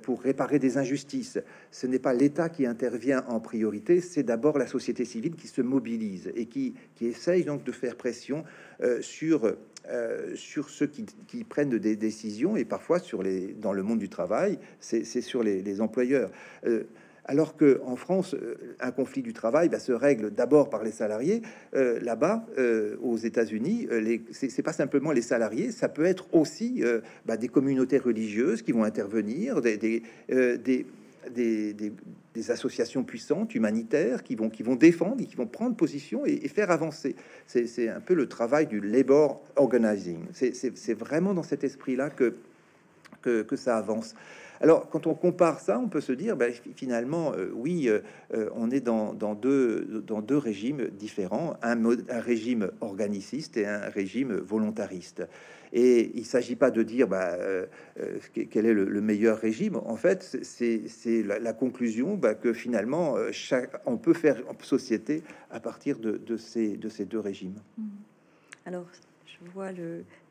[0.04, 1.40] pour réparer des injustices.
[1.72, 5.62] Ce n'est pas l'État qui intervient en priorité, c'est d'abord la société civile qui se
[5.62, 8.44] mobilise et qui, qui essaye donc de faire pression
[9.02, 9.56] sur
[10.36, 14.60] sur ceux qui, prennent des décisions et parfois sur les dans le monde du travail,
[14.80, 16.32] c'est sur les, employeurs.
[17.28, 20.92] Alors que en France, euh, un conflit du travail va se règle d'abord par les
[20.92, 21.42] salariés.
[21.76, 23.88] Euh, là-bas, euh, aux États-Unis,
[24.32, 26.84] c'est pas simplement les salariés, ça peut être aussi
[27.26, 30.02] bah, des communautés religieuses qui vont intervenir, des,
[32.50, 36.72] associations puissantes, humanitaires, qui vont, qui vont défendre et qui vont prendre position et, faire
[36.72, 37.16] avancer.
[37.46, 40.20] C'est un peu le travail du labor organizing.
[40.32, 42.36] C'est vraiment dans cet esprit-là que,
[43.22, 44.16] que ça avance.
[44.62, 48.00] Alors, quand on compare ça, on peut se dire, ben, finalement, euh, oui, euh,
[48.34, 55.24] euh, on est dans, deux, régimes différents, un, un, régime organiciste et un régime volontariste.
[55.74, 57.38] Et il s'agit pas de dire bah,
[58.50, 59.76] quel est le, meilleur régime.
[59.76, 66.00] En fait, c'est la, conclusion bah, que finalement, chaque, on peut faire société à partir
[66.00, 67.62] de, ces, de ces deux régimes.
[67.78, 67.84] Mmh.
[69.46, 69.70] Je vois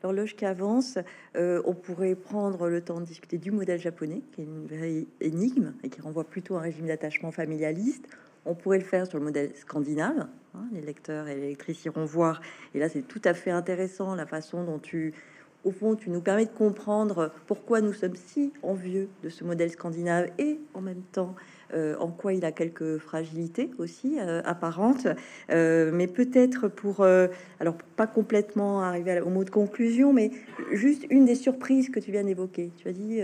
[0.03, 0.97] l'horloge qui avance.
[1.35, 5.05] Euh, on pourrait prendre le temps de discuter du modèle japonais, qui est une vraie
[5.21, 8.05] énigme et qui renvoie plutôt à un régime d'attachement familialiste.
[8.45, 10.27] On pourrait le faire sur le modèle scandinave.
[10.55, 12.41] Hein, les lecteurs et les lectrices iront voir.
[12.73, 15.13] Et là, c'est tout à fait intéressant la façon dont tu,
[15.63, 19.69] au fond, tu nous permets de comprendre pourquoi nous sommes si envieux de ce modèle
[19.69, 21.35] scandinave et en même temps
[21.73, 25.07] en quoi il a quelques fragilités aussi euh, apparentes,
[25.49, 27.05] euh, mais peut-être pour,
[27.59, 30.31] alors pas complètement arriver au mot de conclusion, mais
[30.71, 32.71] juste une des surprises que tu viens d'évoquer.
[32.77, 33.21] Tu as dit,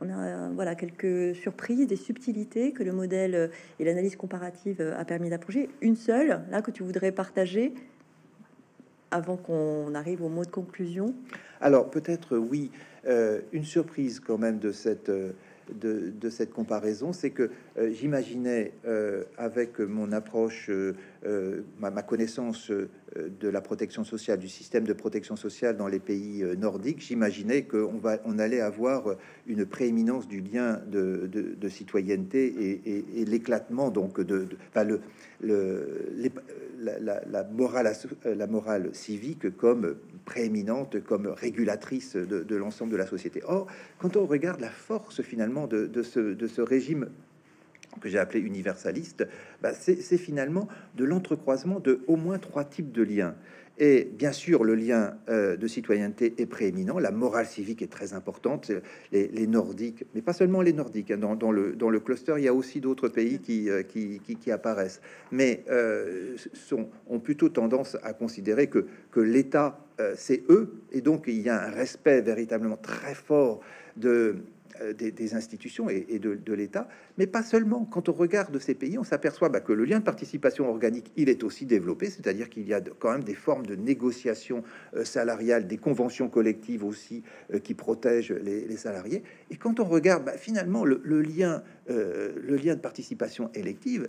[0.00, 5.30] on a voilà quelques surprises, des subtilités que le modèle et l'analyse comparative a permis
[5.30, 5.68] d'approcher.
[5.80, 7.74] Une seule, là, que tu voudrais partager
[9.10, 11.14] avant qu'on arrive au mot de conclusion?
[11.60, 12.70] Alors peut-être oui,
[13.52, 15.10] une surprise quand même de cette
[15.74, 20.70] de, cette comparaison, c'est que euh, j'imaginais euh, avec mon approche,
[21.26, 26.44] euh, ma, connaissance de la protection sociale, du système de protection sociale dans les pays
[26.56, 29.16] nordiques, j'imaginais qu'on va, on allait avoir
[29.46, 31.28] une prééminence du lien de,
[31.68, 34.84] citoyenneté et, l'éclatement donc de, la,
[37.52, 37.92] morale,
[38.24, 43.42] la morale civique comme prééminente comme régulatrice de, l'ensemble de la société.
[43.44, 43.66] Or,
[43.98, 47.08] quand on regarde la force finalement de, de ce régime
[48.00, 49.26] que j'ai appelé universaliste,
[49.62, 53.34] bah, c'est finalement de l'entrecroisement de au moins trois types de liens.
[53.82, 58.12] Et bien sûr, le lien euh, de citoyenneté est prééminent, la morale civique est très
[58.12, 58.70] importante,
[59.10, 61.16] les, Nordiques, mais pas seulement les Nordiques, hein.
[61.16, 64.52] dans, le, dans le cluster, il y a aussi d'autres pays qui, euh, qui, qui,
[64.52, 65.00] apparaissent,
[65.32, 69.80] mais euh, sont, ont plutôt tendance à considérer que, que l'État,
[70.14, 73.60] c'est eux, et donc il y a un respect véritablement très fort
[73.98, 74.36] de
[74.80, 76.88] euh, des, institutions et, de, l'État,
[77.20, 77.84] mais pas seulement.
[77.84, 81.28] Quand on regarde ces pays, on s'aperçoit bah, que le lien de participation organique, il
[81.28, 84.64] est aussi développé, c'est-à-dire qu'il y a quand même des formes de négociation
[84.96, 89.22] euh, salariale, des conventions collectives aussi euh, qui protègent les, salariés.
[89.50, 94.08] Et quand on regarde bah, finalement le, lien, le lien de participation élective,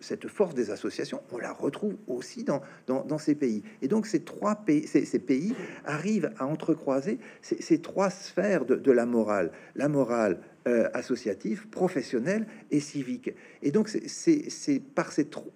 [0.00, 3.62] cette force des associations, on la retrouve aussi dans, ces pays.
[3.82, 5.54] Et donc ces trois pays, ces, pays
[5.84, 9.52] arrivent à entrecroiser ces, trois sphères de, de la morale.
[9.76, 13.30] La morale euh, associatif, professionnel et civique.
[13.62, 15.10] Et donc c'est par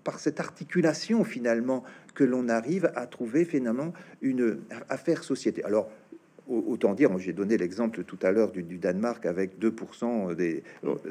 [0.04, 1.84] par cette articulation finalement
[2.14, 3.92] que l'on arrive à trouver finalement
[4.22, 4.58] une
[4.88, 5.62] affaire société.
[5.64, 5.90] Alors
[6.48, 10.64] Autant dire, j'ai donné l'exemple tout à l'heure du, Danemark avec 2% des.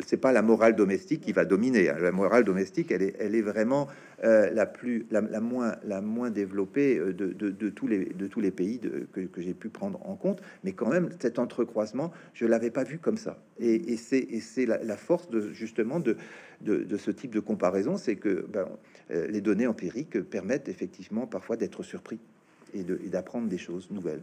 [0.05, 1.89] C'est pas la morale domestique qui va dominer.
[1.89, 1.95] Hein.
[2.01, 3.87] La morale domestique, elle est, vraiment
[4.25, 8.51] euh, la plus, la, moins, la moins développée euh, de, tous les, de tous les
[8.51, 10.41] pays que, j'ai pu prendre en compte.
[10.65, 13.41] Mais quand même, cet entrecroisement, je l'avais pas vu comme ça.
[13.57, 16.17] Et, et c'est la, force de justement de,
[16.61, 18.67] de, ce type de comparaison, c'est que ben,
[19.11, 22.19] euh, les données empiriques permettent effectivement parfois d'être surpris
[22.73, 24.21] et d'apprendre des choses nouvelles.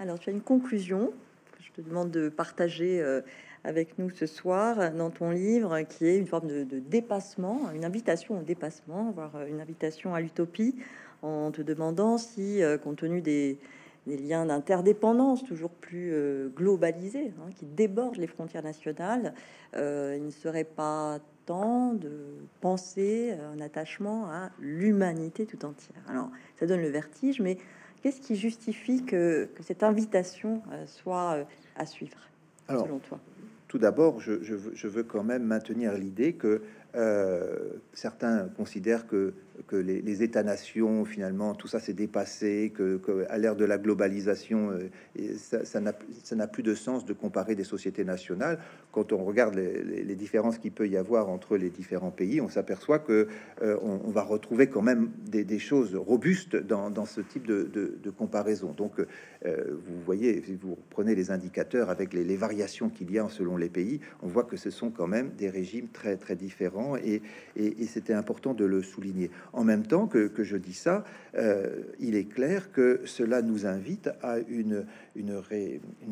[0.00, 1.12] Alors, tu as une conclusion
[1.52, 3.20] que je te demande de partager euh,
[3.64, 8.38] avec nous ce soir dans ton livre, qui est une forme de, dépassement, une invitation
[8.38, 10.74] au dépassement, voire euh, une invitation à l'utopie,
[11.20, 13.58] en te demandant si, euh, compte tenu des,
[14.06, 16.14] liens d'interdépendance toujours plus
[16.56, 19.34] globalisés, hein, qui débordent les frontières nationales,
[19.74, 22.10] il ne serait pas temps de
[22.60, 26.02] penser un attachement à l'humanité tout entière.
[26.08, 27.58] Alors, ça donne le vertige, mais
[28.02, 31.44] Qu'est-ce qui justifie que, cette invitation euh, soit euh,
[31.76, 32.18] à suivre,
[32.68, 33.18] selon toi?
[33.68, 36.62] Tout d'abord, je, veux quand même maintenir l'idée que
[37.92, 39.32] certains considèrent que
[39.66, 45.34] que les, États-nations, finalement, tout ça s'est dépassé, que, à l'ère de la globalisation, euh,
[45.64, 45.80] ça
[46.36, 48.58] n'a plus de sens de comparer des sociétés nationales.
[48.92, 52.98] Quand on regarde les, différences qu'il peut y avoir entre les différents pays, on s'aperçoit
[52.98, 53.28] que
[53.62, 58.72] euh, on, va retrouver quand même des, choses robustes dans, ce type de, comparaison.
[58.72, 58.92] Donc,
[59.46, 63.56] euh, vous voyez, si vous prenez les indicateurs avec les, variations qu'il y a selon
[63.56, 67.22] les pays, on voit que ce sont quand même des régimes très très différents et,
[67.56, 69.30] et c'était important de le souligner.
[69.52, 71.04] En même temps que, je dis ça,
[71.36, 74.84] euh, il est clair que cela nous invite à une,
[75.16, 75.40] une,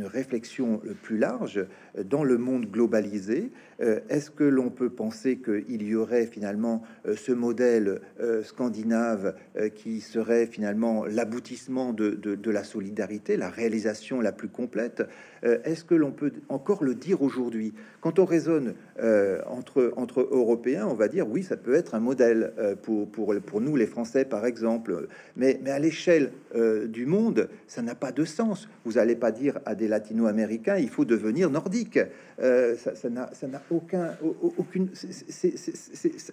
[0.05, 1.65] réflexion plus large
[2.05, 3.51] dans le monde globalisé.
[3.81, 8.01] Euh, est-ce que l'on peut penser qu'il y aurait finalement euh, ce modèle
[8.43, 9.35] scandinave
[9.75, 15.03] qui serait finalement l'aboutissement de, de, la solidarité, la réalisation la plus complète?
[15.43, 17.73] Est-ce que l'on peut encore le dire aujourd'hui?
[18.01, 18.75] Quand on raisonne
[19.47, 23.61] entre, entre Européens, on va dire oui, ça peut être un modèle pour, pour pour
[23.61, 28.25] nous les Français par exemple, mais, à l'échelle euh, du monde, ça n'a pas de
[28.25, 28.69] sens.
[28.85, 31.99] Vous n'allez pas dire à des latino-américains, il faut devenir nordique.
[32.41, 34.17] Euh, ça n'a aucun,
[34.57, 34.89] aucune...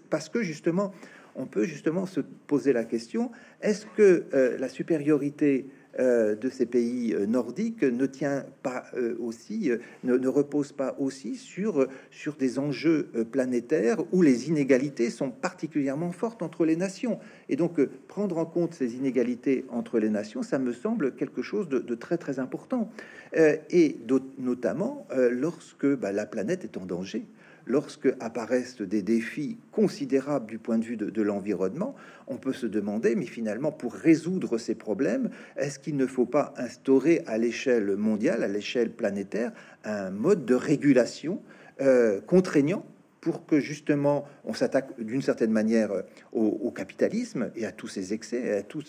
[0.09, 0.93] parce que justement,
[1.35, 3.31] on peut justement se poser la question,
[3.61, 5.67] est-ce que euh, la supériorité
[5.97, 9.71] de ces pays euh, nordiques ne tient pas euh, aussi,
[10.03, 16.41] ne, repose pas aussi sur, sur des enjeux planétaires où les inégalités sont particulièrement fortes
[16.41, 17.19] entre les nations.
[17.49, 21.69] Et donc, prendre en compte ces inégalités entre les nations, ça me semble quelque chose
[21.69, 22.89] de, très très important.
[23.35, 23.97] et
[24.37, 27.25] notamment lorsque bah, la planète est en danger
[27.65, 31.95] lorsque apparaissent des défis considérables du point de vue de, l'environnement,
[32.27, 36.53] on peut se demander, mais finalement, pour résoudre ces problèmes, est-ce qu'il ne faut pas
[36.57, 39.51] instaurer à l'échelle mondiale, à l'échelle planétaire,
[39.83, 41.41] un mode de régulation
[41.81, 42.85] euh, contraignant
[43.25, 48.13] pour que justement on s'attaque d'une certaine manière euh, au, capitalisme et à tous ses
[48.13, 48.85] excès, tous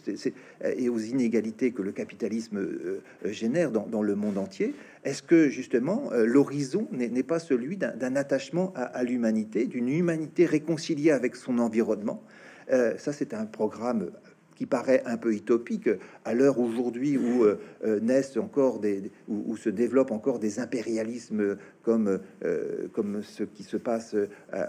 [0.62, 4.74] et aux inégalités que le capitalisme euh, génère dans, le monde entier.
[5.04, 11.12] Est-ce que justement euh, l'horizon n'est pas celui d'un attachement à l'humanité, d'une humanité réconciliée
[11.12, 12.22] avec son environnement?
[12.68, 14.10] Ça, c'est un programme
[14.56, 15.88] qui paraît un peu utopique
[16.24, 21.56] à l'heure aujourd'hui où euh, euh, naissent encore des, où, se développent encore des impérialismes
[21.82, 24.16] comme euh, comme ce qui se passe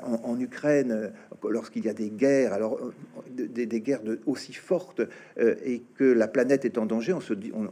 [0.04, 1.12] en, Ukraine
[1.50, 2.80] lorsqu'il y a des guerres, alors
[3.32, 5.02] des, guerres aussi fortes
[5.40, 7.70] et que la planète est en danger, on se dit, on,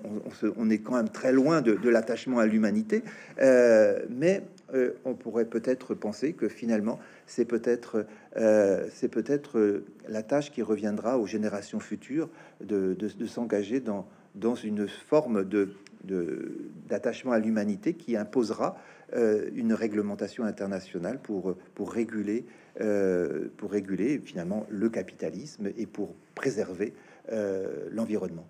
[0.58, 3.04] on, est quand même très loin de, de l'attachement à l'humanité,
[3.38, 4.42] mais
[5.06, 8.06] on pourrait peut-être penser que finalement c'est peut-être
[8.38, 8.88] euh,
[9.56, 12.30] euh, la tâche qui reviendra aux générations futures
[12.62, 12.96] de,
[13.28, 14.06] s'engager dans,
[14.56, 15.76] une forme de,
[16.88, 18.78] d'attachement à l'humanité qui imposera
[19.14, 22.46] euh, une réglementation internationale pour, pour, réguler,
[23.58, 26.94] pour réguler finalement le capitalisme et pour préserver
[27.92, 28.46] l'environnement.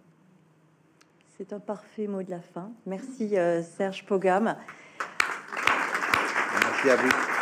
[1.38, 2.72] C'est un parfait mot de la fin.
[2.86, 3.36] Merci
[3.78, 4.56] Serge Pogam.
[6.62, 7.35] Merci à vous.